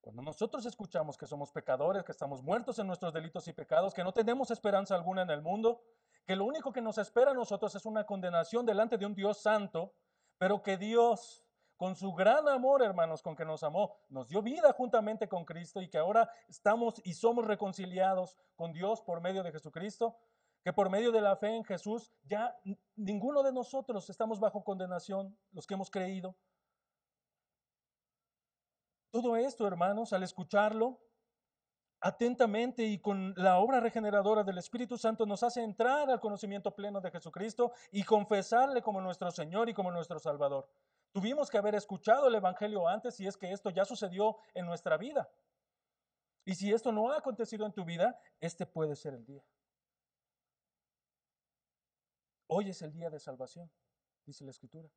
[0.00, 4.04] Cuando nosotros escuchamos que somos pecadores, que estamos muertos en nuestros delitos y pecados, que
[4.04, 5.82] no tenemos esperanza alguna en el mundo,
[6.26, 9.42] que lo único que nos espera a nosotros es una condenación delante de un Dios
[9.42, 9.94] santo,
[10.38, 11.44] pero que Dios,
[11.76, 15.82] con su gran amor, hermanos, con que nos amó, nos dio vida juntamente con Cristo
[15.82, 20.16] y que ahora estamos y somos reconciliados con Dios por medio de Jesucristo,
[20.62, 22.56] que por medio de la fe en Jesús ya
[22.96, 26.34] ninguno de nosotros estamos bajo condenación, los que hemos creído.
[29.10, 31.00] Todo esto, hermanos, al escucharlo
[32.04, 37.00] atentamente y con la obra regeneradora del Espíritu Santo nos hace entrar al conocimiento pleno
[37.00, 40.68] de Jesucristo y confesarle como nuestro Señor y como nuestro Salvador.
[41.12, 44.98] Tuvimos que haber escuchado el Evangelio antes si es que esto ya sucedió en nuestra
[44.98, 45.30] vida.
[46.44, 49.42] Y si esto no ha acontecido en tu vida, este puede ser el día.
[52.48, 53.70] Hoy es el día de salvación,
[54.26, 54.90] dice la Escritura.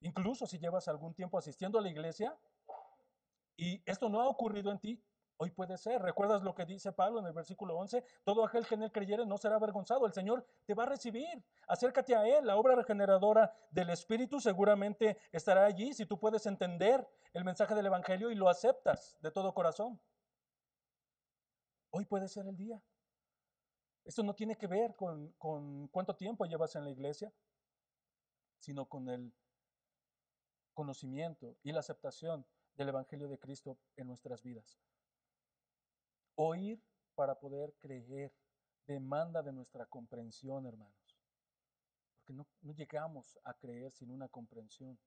[0.00, 2.34] Incluso si llevas algún tiempo asistiendo a la iglesia
[3.56, 5.02] y esto no ha ocurrido en ti,
[5.38, 6.02] hoy puede ser.
[6.02, 8.04] ¿Recuerdas lo que dice Pablo en el versículo 11?
[8.24, 10.06] Todo aquel que en él creyere no será avergonzado.
[10.06, 11.44] El Señor te va a recibir.
[11.68, 12.46] Acércate a Él.
[12.46, 17.86] La obra regeneradora del Espíritu seguramente estará allí si tú puedes entender el mensaje del
[17.86, 20.00] Evangelio y lo aceptas de todo corazón.
[21.90, 22.82] Hoy puede ser el día.
[24.04, 25.34] Esto no tiene que ver con,
[25.90, 27.32] cuánto tiempo llevas en la iglesia,
[28.58, 29.32] sino con el
[30.74, 34.78] conocimiento y la aceptación del Evangelio de Cristo en nuestras vidas.
[36.36, 36.82] Oír
[37.14, 38.32] para poder creer
[38.86, 41.18] demanda de nuestra comprensión, hermanos,
[42.12, 44.98] porque no, llegamos a creer sin una comprensión.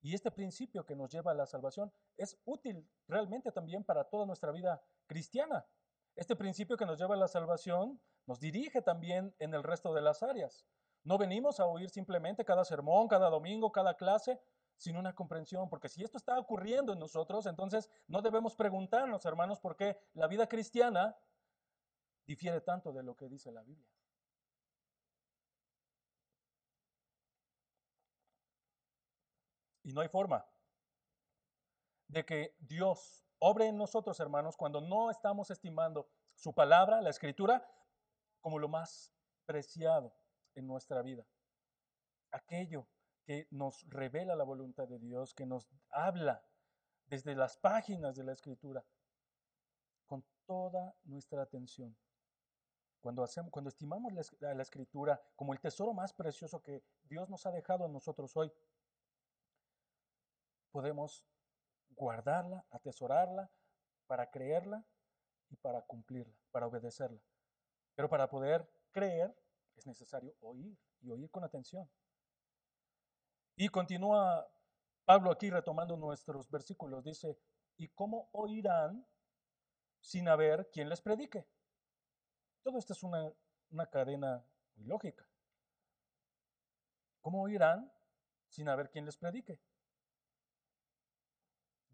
[0.00, 4.26] Y este principio que nos lleva a la salvación es útil realmente también para toda
[4.26, 5.66] nuestra vida cristiana.
[6.14, 10.02] Este principio que nos lleva a la salvación nos dirige también en el resto de
[10.02, 10.66] las áreas.
[11.04, 14.40] No venimos a oír simplemente cada sermón, cada domingo, cada clase,
[14.76, 19.60] sin una comprensión, porque si esto está ocurriendo en nosotros, entonces no debemos preguntarnos, hermanos,
[19.60, 21.16] por qué la vida cristiana
[22.26, 23.88] difiere tanto de lo que dice la Biblia.
[29.82, 30.44] Y no hay forma
[32.08, 37.68] de que Dios obre en nosotros, hermanos, cuando no estamos estimando su palabra, la escritura,
[38.40, 39.12] como lo más
[39.44, 40.14] preciado
[40.54, 41.26] en nuestra vida.
[42.30, 42.86] Aquello
[43.24, 46.44] que nos revela la voluntad de Dios, que nos habla
[47.06, 48.84] desde las páginas de la escritura,
[50.06, 51.96] con toda nuestra atención.
[53.00, 57.44] Cuando, hacemos, cuando estimamos la, la escritura como el tesoro más precioso que Dios nos
[57.46, 58.50] ha dejado a nosotros hoy,
[60.70, 61.24] podemos
[61.90, 63.50] guardarla, atesorarla,
[64.06, 64.84] para creerla
[65.48, 67.20] y para cumplirla, para obedecerla.
[67.94, 69.34] Pero para poder creer,
[69.76, 71.88] es necesario oír y oír con atención.
[73.56, 74.48] Y continúa
[75.04, 77.38] Pablo aquí retomando nuestros versículos, dice,
[77.76, 79.06] ¿y cómo oirán
[80.00, 81.46] sin haber quien les predique?
[82.62, 83.32] Todo esto es una,
[83.70, 84.44] una cadena
[84.76, 85.26] lógica.
[87.20, 87.92] ¿Cómo oirán
[88.48, 89.60] sin haber quien les predique?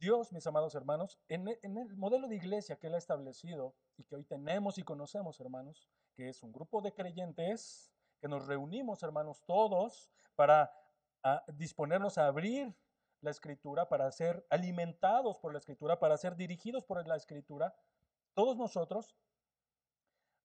[0.00, 4.04] Dios, mis amados hermanos, el, en el, modelo de iglesia que Él ha establecido y
[4.04, 9.02] que hoy tenemos y conocemos, hermanos, que es un grupo de creyentes que nos reunimos,
[9.02, 10.72] hermanos, todos para
[11.22, 12.74] a disponernos a abrir
[13.20, 17.74] la escritura, para ser alimentados por la escritura, para ser dirigidos por la escritura,
[18.34, 19.16] todos nosotros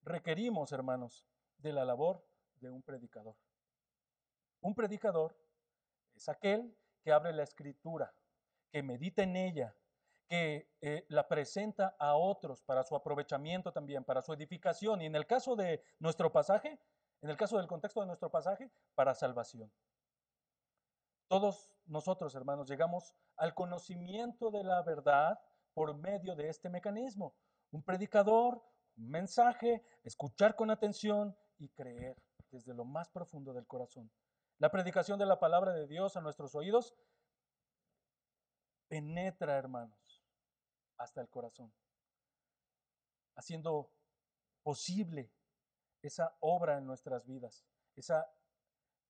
[0.03, 1.25] requerimos, hermanos,
[1.57, 2.25] de la labor
[2.59, 3.35] de un predicador.
[4.61, 5.37] Un predicador
[6.15, 8.13] es aquel que abre la escritura,
[8.71, 9.75] que medita en ella,
[10.27, 15.15] que eh, la presenta a otros para su aprovechamiento también, para su edificación y en
[15.15, 16.79] el caso de nuestro pasaje,
[17.21, 19.71] en el caso del contexto de nuestro pasaje, para salvación.
[21.27, 25.39] Todos nosotros, hermanos, llegamos al conocimiento de la verdad
[25.73, 27.35] por medio de este mecanismo.
[27.71, 28.61] Un predicador,
[28.97, 32.15] un mensaje, escuchar con atención y creer
[32.51, 34.11] desde lo más profundo del corazón.
[34.59, 36.95] La predicación de la palabra de Dios a nuestros oídos
[38.87, 40.23] penetra, hermanos,
[40.97, 41.73] hasta el corazón,
[43.35, 43.91] haciendo
[44.63, 45.31] posible
[46.01, 48.31] esa obra en nuestras vidas, esa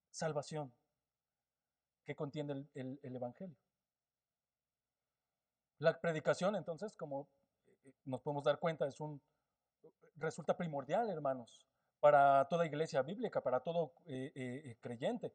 [0.09, 0.73] salvación
[2.05, 3.57] que contiene el, el, el, Evangelio.
[5.79, 7.27] La predicación, entonces, como
[7.83, 9.21] eh, nos podemos dar cuenta, es un,
[10.15, 11.65] resulta primordial, hermanos,
[11.99, 15.33] para toda iglesia bíblica, para todo eh, eh, creyente.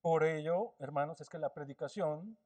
[0.00, 2.38] Por ello, hermanos, es que la predicación,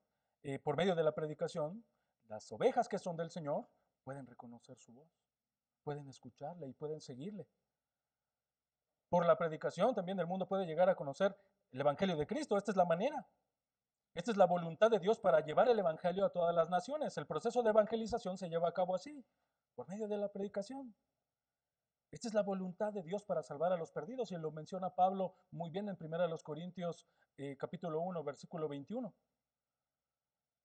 [0.64, 1.84] por medio de la predicación,
[2.24, 3.68] las ovejas que son del Señor
[4.04, 5.08] pueden reconocer su voz,
[5.84, 7.46] pueden escucharle y pueden seguirle.
[9.08, 11.36] Por la predicación también el mundo puede llegar a conocer
[11.72, 12.56] el Evangelio de Cristo.
[12.56, 13.26] Esta es la manera.
[14.14, 17.16] Esta es la voluntad de Dios para llevar el Evangelio a todas las naciones.
[17.16, 19.24] El proceso de evangelización se lleva a cabo así,
[19.74, 20.94] por medio de la predicación.
[22.10, 25.34] Esta es la voluntad de Dios para salvar a los perdidos y lo menciona Pablo
[25.50, 27.06] muy bien en 1 Corintios
[27.38, 29.14] eh, capítulo 1, versículo 21.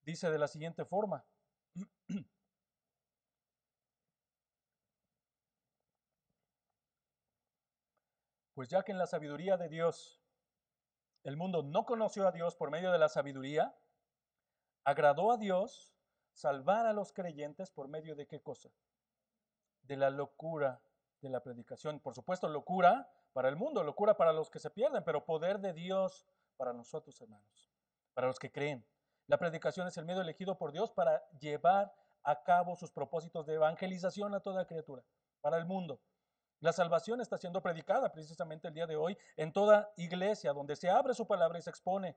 [0.02, 1.24] Dice de la siguiente forma.
[8.54, 10.20] Pues ya que en la sabiduría de Dios
[11.24, 13.74] el mundo no conoció a Dios por medio de la sabiduría,
[14.84, 15.94] agradó a Dios
[16.32, 18.70] salvar a los creyentes por medio de qué cosa?
[19.82, 20.80] De la locura
[21.20, 22.00] de la predicación.
[22.00, 25.72] Por supuesto, locura para el mundo, locura para los que se pierden, pero poder de
[25.72, 26.26] Dios
[26.56, 27.70] para nosotros, hermanos,
[28.14, 28.86] para los que creen.
[29.26, 33.54] La predicación es el medio elegido por Dios para llevar a cabo sus propósitos de
[33.54, 35.04] evangelización a toda criatura,
[35.40, 36.00] para el mundo.
[36.60, 40.90] La salvación está siendo predicada precisamente el día de hoy en toda iglesia, donde se
[40.90, 42.16] abre su palabra y se expone.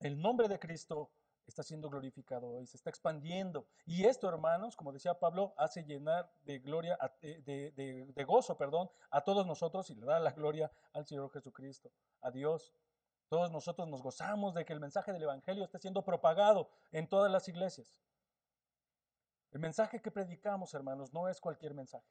[0.00, 1.10] El nombre de Cristo
[1.46, 3.66] está siendo glorificado hoy, se está expandiendo.
[3.86, 8.90] Y esto, hermanos, como decía Pablo, hace llenar de gloria, de, de, de, gozo, perdón,
[9.10, 12.74] a todos nosotros y le da la gloria al Señor Jesucristo, a Dios.
[13.28, 17.30] Todos nosotros nos gozamos de que el mensaje del Evangelio esté siendo propagado en todas
[17.32, 18.00] las iglesias.
[19.50, 22.06] El mensaje que predicamos, hermanos, no es cualquier mensaje.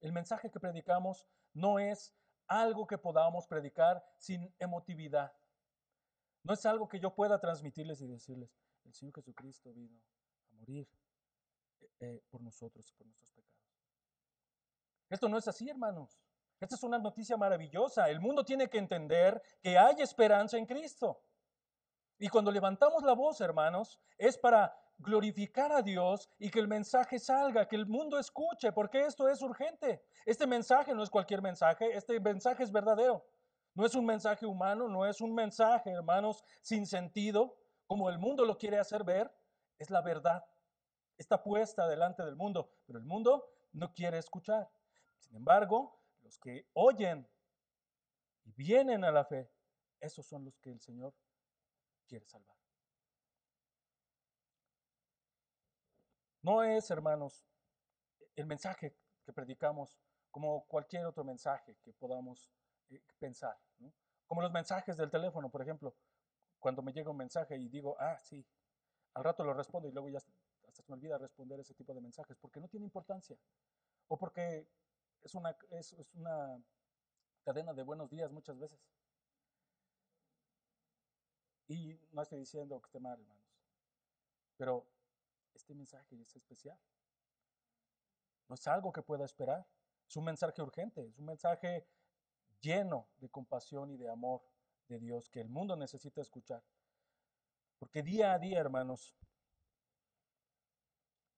[0.00, 2.14] El mensaje que predicamos no es
[2.46, 5.32] algo que podamos predicar sin emotividad.
[6.42, 8.50] No es algo que yo pueda transmitirles y decirles,
[8.84, 10.02] el Señor Jesucristo vino
[10.50, 10.88] a morir
[11.80, 13.52] eh, eh, por nosotros y por nuestros pecados.
[15.08, 16.20] Esto no es así, hermanos.
[16.58, 18.08] Esta es una noticia maravillosa.
[18.08, 21.22] El mundo tiene que entender que hay esperanza en Cristo.
[22.18, 27.18] Y cuando levantamos la voz, hermanos, es para glorificar a Dios y que el mensaje
[27.18, 30.02] salga, que el mundo escuche, porque esto es urgente.
[30.24, 33.24] Este mensaje no es cualquier mensaje, este mensaje es verdadero.
[33.74, 38.44] No es un mensaje humano, no es un mensaje, hermanos, sin sentido, como el mundo
[38.44, 39.30] lo quiere hacer ver,
[39.78, 40.44] es la verdad.
[41.18, 44.70] Está puesta delante del mundo, pero el mundo no quiere escuchar.
[45.18, 47.28] Sin embargo, los que oyen
[48.44, 49.50] y vienen a la fe,
[50.00, 51.14] esos son los que el Señor
[52.06, 52.51] quiere salvar.
[56.42, 57.44] No es, hermanos,
[58.34, 59.96] el mensaje que predicamos
[60.30, 62.50] como cualquier otro mensaje que podamos
[62.90, 63.56] eh, pensar.
[64.26, 65.94] Como los mensajes del teléfono, por ejemplo,
[66.58, 68.44] cuando me llega un mensaje y digo, ah, sí,
[69.14, 70.32] al rato lo respondo y luego ya hasta
[70.72, 73.36] se me olvida responder ese tipo de mensajes porque no tiene importancia
[74.08, 74.66] o porque
[75.22, 76.60] es una, es una
[77.44, 78.80] cadena de buenos días muchas veces.
[81.68, 83.44] Y no estoy diciendo que esté mal, hermanos,
[84.56, 84.86] pero
[85.54, 86.78] este mensaje es especial.
[88.48, 89.66] No es algo que pueda esperar.
[90.08, 91.86] Es un mensaje urgente, es un mensaje
[92.60, 94.42] lleno de compasión y de amor
[94.88, 96.62] de Dios que el mundo necesita escuchar.
[97.78, 99.16] Porque día a día, hermanos,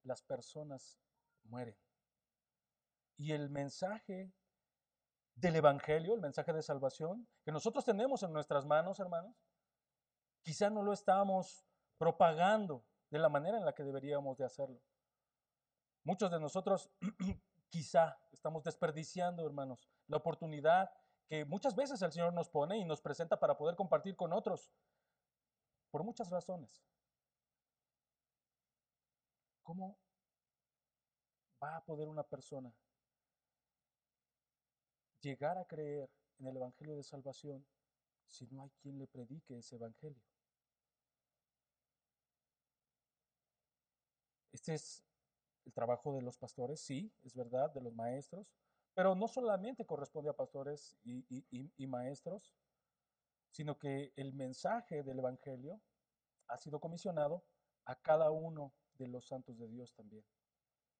[0.03, 1.01] las personas
[1.45, 1.77] mueren.
[3.17, 4.33] Y el mensaje
[5.37, 9.37] del Evangelio, el mensaje de salvación, que nosotros tenemos en nuestras manos, hermanos,
[10.43, 11.65] quizá no lo estamos
[11.97, 12.85] propagando
[13.15, 14.83] de la manera en la que deberíamos de hacerlo.
[16.03, 16.91] Muchos de nosotros
[17.71, 20.91] quizá estamos desperdiciando, hermanos, la oportunidad
[21.29, 24.69] que muchas veces el Señor nos pone y nos presenta para poder compartir con otros,
[25.93, 26.83] por muchas razones.
[29.63, 29.97] ¿Cómo
[31.63, 32.75] va a poder una persona
[35.21, 36.11] llegar a creer
[36.41, 37.65] en el Evangelio de Salvación
[38.27, 40.21] si no hay quien le predique ese Evangelio?
[44.55, 45.05] Este es
[45.65, 48.55] el trabajo de los pastores, sí, es verdad, de los maestros,
[48.95, 52.55] pero no solamente corresponde a pastores y, maestros,
[53.51, 55.81] sino que el mensaje del Evangelio
[56.47, 57.45] ha sido comisionado
[57.85, 60.25] a cada uno de los santos de Dios también.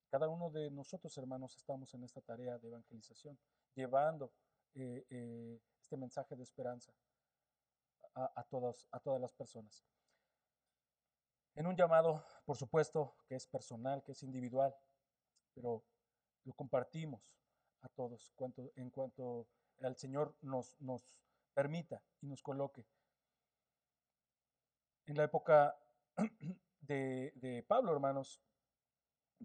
[0.09, 3.39] Cada uno de nosotros, hermanos, estamos en esta tarea de evangelización,
[3.77, 4.33] llevando
[4.75, 6.93] eh, eh, este mensaje de esperanza
[8.15, 9.85] a, a, todas, a todas las personas.
[11.55, 14.75] En un llamado, por supuesto, que es personal, que es individual,
[15.55, 15.85] pero
[16.45, 17.23] lo compartimos
[17.83, 18.33] a todos
[18.77, 19.47] en cuanto
[19.79, 20.77] el Señor nos,
[21.53, 22.85] permita y nos coloque.
[25.07, 25.77] En la época
[26.81, 28.41] de, Pablo, hermanos,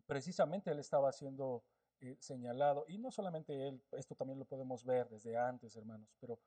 [0.07, 1.63] precisamente él estaba siendo
[1.99, 6.39] eh, señalado, y no solamente él, esto también lo podemos ver desde antes, hermanos, pero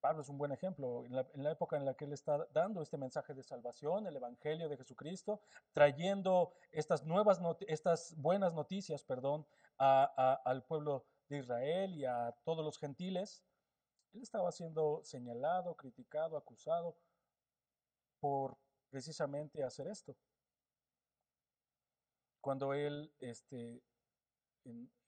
[0.00, 1.04] Pablo es un buen ejemplo.
[1.04, 4.68] En la, época en la que él está dando este mensaje de salvación, el Evangelio
[4.68, 5.40] de Jesucristo,
[5.72, 9.46] trayendo estas nuevas, estas buenas noticias, perdón,
[9.78, 13.44] al pueblo de Israel y a todos los gentiles,
[14.14, 16.96] él estaba siendo señalado, criticado, acusado
[18.20, 18.56] por
[18.90, 20.16] precisamente hacer esto.
[22.40, 23.82] Cuando él este,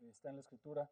[0.00, 0.90] está en la escritura,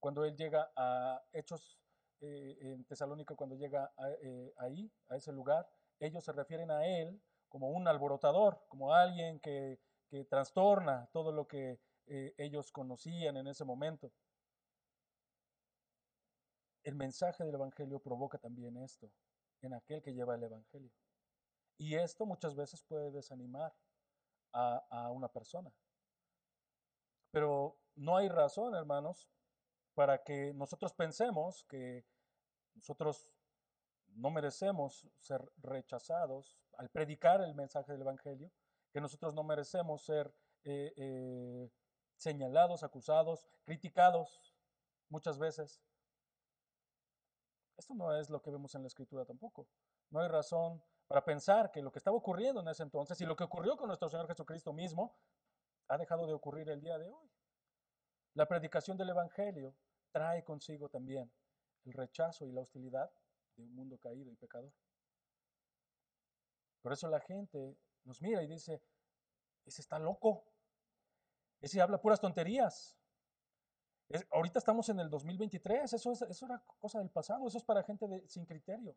[0.00, 1.81] cuando él llega a Hechos
[2.24, 3.92] eh, en Tesalónica cuando llega
[4.22, 5.68] eh, ahí, a ese lugar,
[5.98, 9.80] ellos se refieren a él como un alborotador, como alguien que,
[10.28, 14.12] trastorna todo lo que eh, ellos conocían en ese momento.
[16.84, 19.10] El mensaje del Evangelio provoca también esto
[19.62, 20.90] en aquel que lleva el Evangelio.
[21.78, 23.74] Y esto muchas veces puede desanimar
[24.52, 25.72] a, a una persona.
[27.32, 29.28] Pero no hay razón, hermanos,
[29.94, 32.04] para que nosotros pensemos que
[32.74, 33.30] nosotros
[34.14, 38.50] no merecemos ser rechazados al predicar el mensaje del Evangelio,
[38.92, 40.34] que nosotros no merecemos ser
[40.64, 41.70] eh, eh,
[42.16, 44.54] señalados, acusados, criticados
[45.08, 45.82] muchas veces.
[47.76, 49.66] Esto no es lo que vemos en la Escritura tampoco.
[50.10, 53.36] No hay razón para pensar que lo que estaba ocurriendo en ese entonces y lo
[53.36, 55.16] que ocurrió con nuestro Señor Jesucristo mismo
[55.88, 57.30] ha dejado de ocurrir el día de hoy.
[58.34, 59.74] La predicación del Evangelio
[60.10, 61.30] trae consigo también
[61.84, 63.10] el rechazo y la hostilidad
[63.56, 64.72] de un mundo caído y pecador.
[66.80, 68.82] Por eso la gente nos mira y dice,
[69.66, 70.44] ese está loco,
[71.60, 72.96] ese habla puras tonterías.
[74.30, 77.82] ahorita estamos en el 2023, eso es, eso era cosa del pasado, eso es para
[77.82, 78.96] gente sin criterio.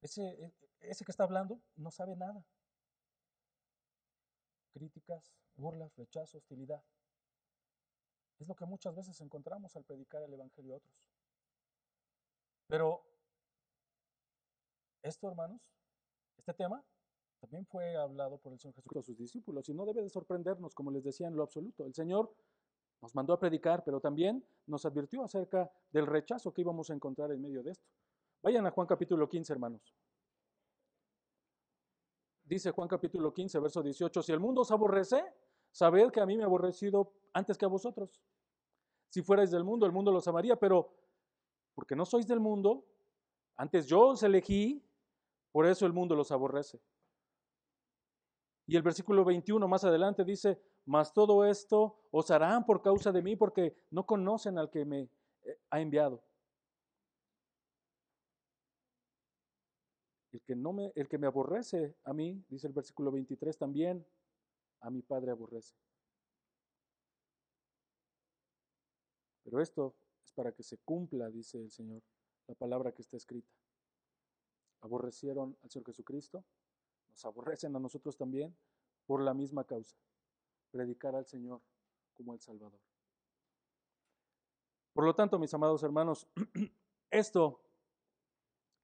[0.00, 2.44] Ese, e, ese que está hablando no sabe nada.
[4.72, 6.82] Críticas, burlas, rechazo, hostilidad.
[8.38, 10.94] Es lo que muchas veces encontramos al predicar el Evangelio a otros.
[12.68, 13.02] Pero
[15.02, 15.72] esto, hermanos,
[16.36, 16.84] este tema
[17.40, 20.74] también fue hablado por el Señor Jesús a sus discípulos y no debe de sorprendernos,
[20.74, 21.84] como les decía, en lo absoluto.
[21.84, 22.34] El Señor
[23.00, 27.32] nos mandó a predicar, pero también nos advirtió acerca del rechazo que íbamos a encontrar
[27.32, 27.86] en medio de esto.
[28.42, 29.94] Vayan a Juan capítulo 15, hermanos.
[32.44, 35.22] Dice Juan capítulo 15, verso 18, si el mundo os aborrece,
[35.72, 38.20] sabed que a mí me ha aborrecido antes que a vosotros.
[39.08, 40.92] Si fuerais del mundo, el mundo los amaría, pero
[41.74, 42.84] porque no sois del mundo,
[43.56, 44.84] antes yo os elegí,
[45.52, 46.80] por eso el mundo los aborrece.
[48.66, 53.22] Y el versículo 21 más adelante dice, mas todo esto os harán por causa de
[53.22, 55.08] mí, porque no conocen al que me
[55.42, 56.22] eh, ha enviado.
[60.32, 64.06] El que, no me, el que me aborrece a mí, dice el versículo 23, también
[64.80, 65.74] a mi Padre aborrece.
[69.42, 72.02] Pero esto es para que se cumpla, dice el Señor,
[72.46, 73.50] la palabra que está escrita.
[74.80, 76.44] Aborrecieron al Señor Jesucristo,
[77.08, 78.56] nos aborrecen a nosotros también
[79.06, 79.96] por la misma causa,
[80.70, 81.62] predicar al Señor
[82.14, 82.78] como el Salvador.
[84.92, 86.28] Por lo tanto, mis amados hermanos,
[87.10, 87.62] esto,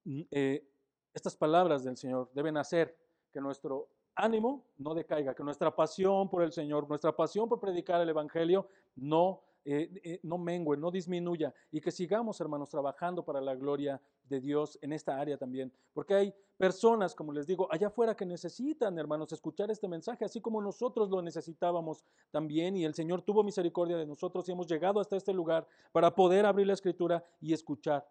[0.05, 0.67] mm, eh,
[1.13, 2.97] estas palabras del Señor deben hacer
[3.31, 8.01] que nuestro ánimo no decaiga, que nuestra pasión por el Señor, nuestra pasión por predicar
[8.01, 13.41] el Evangelio no eh, eh, no mengue, no disminuya y que sigamos, hermanos, trabajando para
[13.41, 13.99] la gloria
[14.29, 15.73] de Dios en esta área también.
[15.91, 20.39] Porque hay personas, como les digo, allá afuera que necesitan, hermanos, escuchar este mensaje, así
[20.39, 24.99] como nosotros lo necesitábamos también y el Señor tuvo misericordia de nosotros y hemos llegado
[24.99, 28.07] hasta este lugar para poder abrir la escritura y escuchar.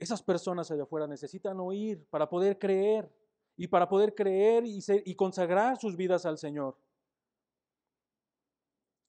[0.00, 3.08] Esas personas allá afuera necesitan oír para poder creer
[3.56, 6.76] y para poder creer y, consagrar sus vidas al Señor.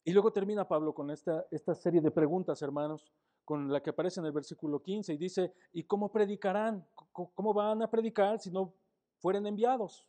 [0.04, 1.46] Y luego termina Pablo con esta,
[1.76, 3.12] serie de preguntas, hermanos,
[3.44, 6.86] con la que aparece en el versículo 15 y dice, ¿y cómo predicarán?
[7.12, 8.74] ¿Cómo van a predicar si no
[9.20, 10.08] fueren enviados?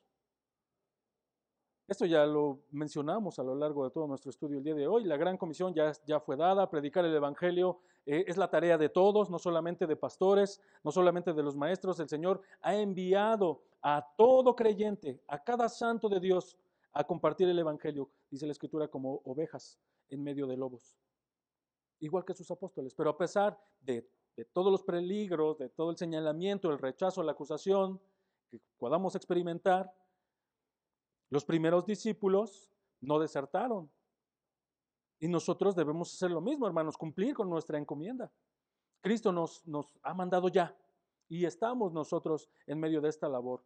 [1.88, 5.04] Esto ya lo mencionamos a lo largo de todo nuestro estudio el día de hoy.
[5.04, 8.90] La gran comisión ya, ya fue dada, predicar el Evangelio eh, es la tarea de
[8.90, 11.98] todos, no solamente de pastores, no solamente de los maestros.
[11.98, 16.58] El Señor ha enviado a todo creyente, a cada santo de Dios,
[16.92, 20.96] a compartir el Evangelio, dice la Escritura, como ovejas en medio de lobos,
[22.00, 22.94] igual que sus apóstoles.
[22.94, 24.08] Pero a pesar de,
[24.52, 28.00] todos los peligros, de todo el señalamiento, el rechazo, la acusación
[28.50, 29.92] que podamos experimentar,
[31.30, 32.70] los primeros discípulos
[33.00, 33.90] no desertaron.
[35.20, 38.30] Y nosotros debemos hacer lo mismo, hermanos, cumplir con nuestra encomienda.
[39.00, 39.62] Cristo nos,
[40.02, 40.76] ha mandado ya
[41.28, 43.62] y estamos nosotros en medio de esta labor.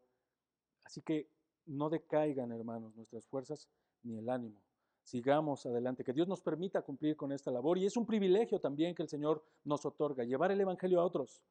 [0.84, 1.28] Así que
[1.66, 3.68] no decaigan, hermanos, nuestras fuerzas
[4.02, 4.60] ni el ánimo.
[5.02, 8.94] Sigamos adelante, que Dios nos permita cumplir con esta labor y es un privilegio también
[8.94, 11.42] que el Señor nos otorga, llevar el Evangelio a otros.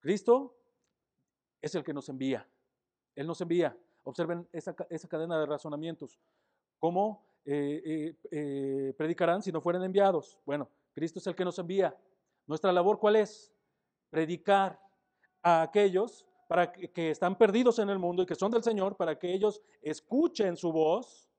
[0.00, 0.56] Cristo
[1.60, 2.46] es el que nos envía,
[3.14, 3.76] Él nos envía.
[4.02, 6.18] Observen esa, cadena de razonamientos.
[6.78, 10.38] ¿Cómo eh, eh, eh, predicarán si no fueren enviados?
[10.46, 11.94] Bueno, Cristo es el que nos envía.
[12.46, 13.52] Nuestra labor, ¿cuál es?
[14.10, 14.80] Predicar
[15.42, 19.16] a aquellos para que, están perdidos en el mundo y que son del Señor, para
[19.16, 21.30] que ellos escuchen su voz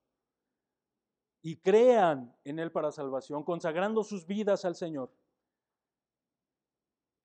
[1.41, 5.11] y crean en Él para salvación, consagrando sus vidas al Señor.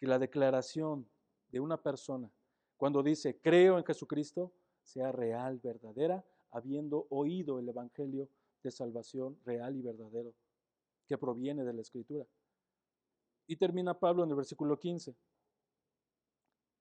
[0.01, 1.09] Que la declaración
[1.53, 2.29] de una persona,
[2.77, 8.29] cuando dice, creo en Jesucristo, sea real, verdadera, habiendo oído el Evangelio
[8.65, 10.35] de salvación real y verdadero,
[11.07, 12.27] que proviene de la Escritura.
[13.47, 15.15] Y termina Pablo en el versículo 15,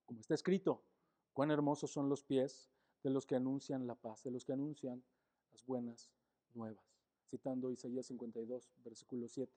[0.05, 0.81] como está escrito,
[1.35, 2.71] Cuán hermosos son los pies
[3.03, 5.03] de los que anuncian la paz, de los que anuncian
[5.51, 6.09] las buenas
[6.53, 6.81] nuevas.
[7.29, 9.51] Citando Isaías 52, versículo 7.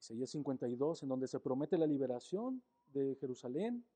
[0.00, 2.60] Isaías 52, en donde se promete la liberación
[2.92, 3.86] de Jerusalén,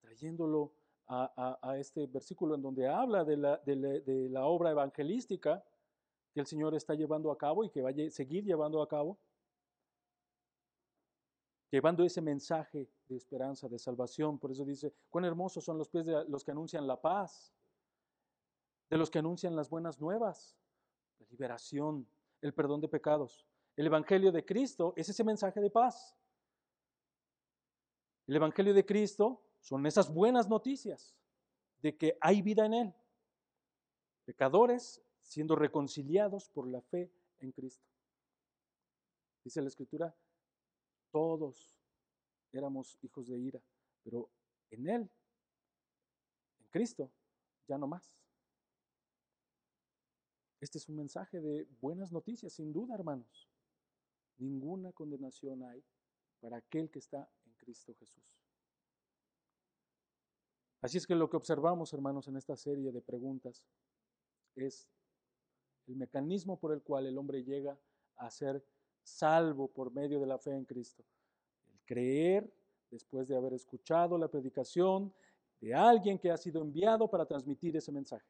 [0.00, 0.72] trayéndolo
[1.08, 5.62] a, este versículo en donde habla de la, de la obra evangelística
[6.32, 9.18] que el Señor está llevando a cabo y que va a seguir llevando a cabo
[11.74, 14.38] llevando ese mensaje de esperanza, de salvación.
[14.38, 17.52] Por eso dice, cuán hermosos son los pies de los que anuncian la paz,
[18.88, 20.56] de los que anuncian las buenas nuevas,
[21.18, 22.06] la liberación,
[22.42, 23.44] el perdón de pecados.
[23.74, 26.16] El Evangelio de Cristo es ese mensaje de paz.
[28.28, 31.16] El Evangelio de Cristo son esas buenas noticias
[31.82, 32.94] de que hay vida en Él.
[34.24, 37.10] Pecadores siendo reconciliados por la fe
[37.40, 37.84] en Cristo.
[39.42, 40.14] Dice la Escritura,
[41.14, 41.78] todos
[42.50, 43.62] éramos hijos de ira,
[44.02, 44.28] pero
[44.70, 45.08] en Él,
[46.58, 47.08] en Cristo,
[47.68, 48.18] ya no más.
[50.58, 53.48] Este es un mensaje de buenas noticias, sin duda, hermanos.
[54.38, 55.84] Ninguna condenación hay
[56.40, 58.24] para aquel que está en Cristo Jesús.
[60.80, 63.64] Así es que lo que observamos, hermanos, en esta serie de preguntas
[64.56, 64.88] es
[65.86, 67.78] el mecanismo por el cual el hombre llega
[68.16, 68.66] a ser
[69.04, 71.04] salvo por medio de la fe en Cristo.
[71.66, 72.52] El creer
[72.90, 75.12] después de haber escuchado la predicación
[75.60, 78.26] de alguien que ha sido enviado para transmitir ese mensaje.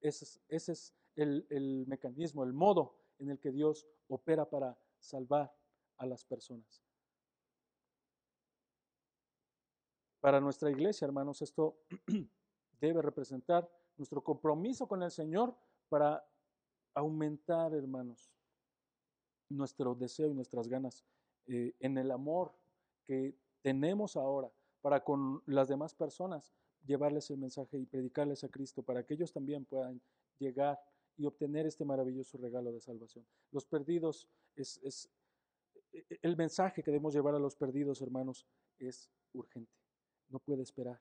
[0.00, 5.52] Ese es, el, el mecanismo, el modo en el que Dios opera para salvar
[5.96, 6.82] a las personas.
[10.20, 11.80] Para nuestra iglesia, hermanos, esto
[12.80, 15.54] debe representar nuestro compromiso con el Señor
[15.88, 16.24] para
[16.94, 18.32] aumentar, hermanos,
[19.50, 21.04] nuestro deseo y nuestras ganas
[21.46, 22.52] eh, en el amor
[23.04, 26.54] que tenemos ahora para con las demás personas
[26.86, 30.00] llevarles el mensaje y predicarles a Cristo para que ellos también puedan
[30.38, 30.80] llegar
[31.16, 33.26] y obtener este maravilloso regalo de salvación.
[33.50, 34.26] Los perdidos
[34.56, 35.10] es, es
[35.92, 38.46] e, e, el mensaje que debemos llevar a los perdidos, hermanos,
[38.78, 39.72] es urgente.
[40.28, 40.98] No puede esperar.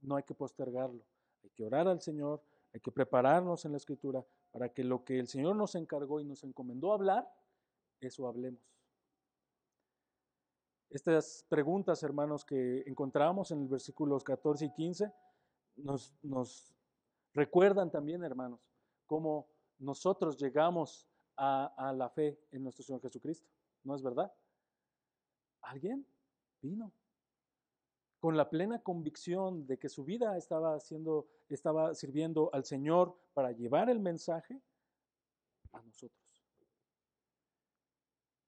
[0.00, 1.02] No hay que postergarlo.
[1.42, 2.42] Hay que orar al Señor,
[2.72, 6.24] hay que prepararnos en la escritura para que lo que el Señor nos encargó y
[6.24, 7.28] nos encomendó hablar,
[8.02, 8.60] eso hablemos.
[10.90, 15.12] Estas preguntas, hermanos, que encontramos en el versículos 14 y 15,
[15.76, 16.74] nos,
[17.32, 18.60] recuerdan también, hermanos,
[19.06, 19.48] cómo
[19.78, 23.48] nosotros llegamos a, a la fe en nuestro Señor Jesucristo.
[23.84, 24.30] ¿No es verdad?
[25.62, 26.06] Alguien
[26.60, 26.92] vino
[28.20, 33.50] con la plena convicción de que su vida estaba haciendo, estaba sirviendo al Señor para
[33.50, 34.60] llevar el mensaje
[35.72, 36.21] a nosotros.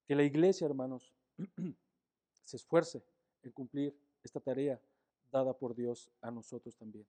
[0.06, 1.14] Que la iglesia, hermanos,
[2.44, 3.02] se esfuerce
[3.42, 4.80] en cumplir esta tarea
[5.30, 7.06] dada por Dios a nosotros también.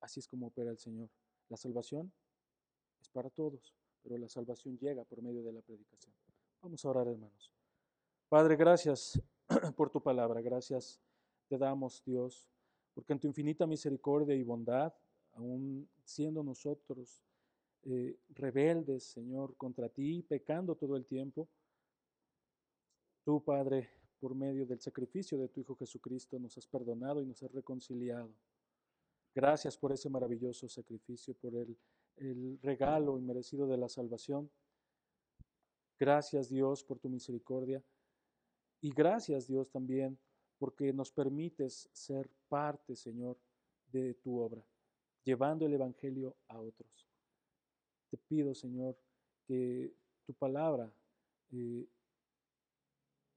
[0.00, 1.08] Así es como opera el Señor.
[1.48, 2.12] La salvación
[3.00, 6.14] es para todos, pero la salvación llega por medio de la predicación.
[6.60, 7.52] Vamos a orar, hermanos.
[8.28, 9.20] Padre, gracias
[9.76, 11.00] por tu palabra, gracias
[11.48, 12.48] te damos, Dios,
[12.94, 14.92] porque en tu infinita misericordia y bondad,
[15.34, 17.22] aún siendo nosotros
[17.84, 21.48] eh, rebeldes, Señor, contra ti, pecando todo el tiempo,
[23.24, 27.42] tú, Padre, por medio del sacrificio de tu Hijo Jesucristo, nos has perdonado y nos
[27.42, 28.32] has reconciliado.
[29.34, 31.76] Gracias por ese maravilloso sacrificio, por el,
[32.16, 34.50] el regalo inmerecido de la salvación.
[35.98, 37.82] Gracias, Dios, por tu misericordia.
[38.80, 40.18] Y gracias, Dios, también
[40.62, 43.36] porque nos permites ser parte, Señor,
[43.90, 44.64] de tu obra,
[45.24, 47.08] llevando el Evangelio a otros.
[48.10, 48.96] Te pido, Señor,
[49.44, 49.92] que
[50.24, 50.92] tu palabra
[51.50, 51.88] eh,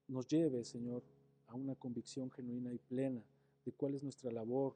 [0.07, 1.03] nos lleve, Señor,
[1.47, 3.23] a una convicción genuina y plena
[3.65, 4.75] de cuál es nuestra labor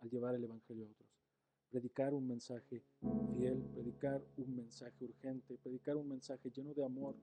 [0.00, 1.10] al llevar el Evangelio a otros.
[1.70, 2.82] Predicar un mensaje
[3.34, 7.14] fiel, predicar un mensaje urgente, predicar un mensaje lleno de amor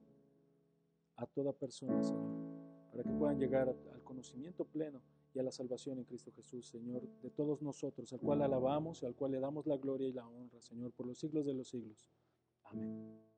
[1.17, 2.49] a toda persona, Señor
[2.91, 5.01] para que puedan llegar al conocimiento pleno
[5.33, 9.05] y a la salvación en Cristo Jesús, Señor, de todos nosotros, al cual alabamos y
[9.05, 11.67] al cual le damos la gloria y la honra, Señor, por los siglos de los
[11.69, 12.09] siglos.
[12.63, 13.28] Amén.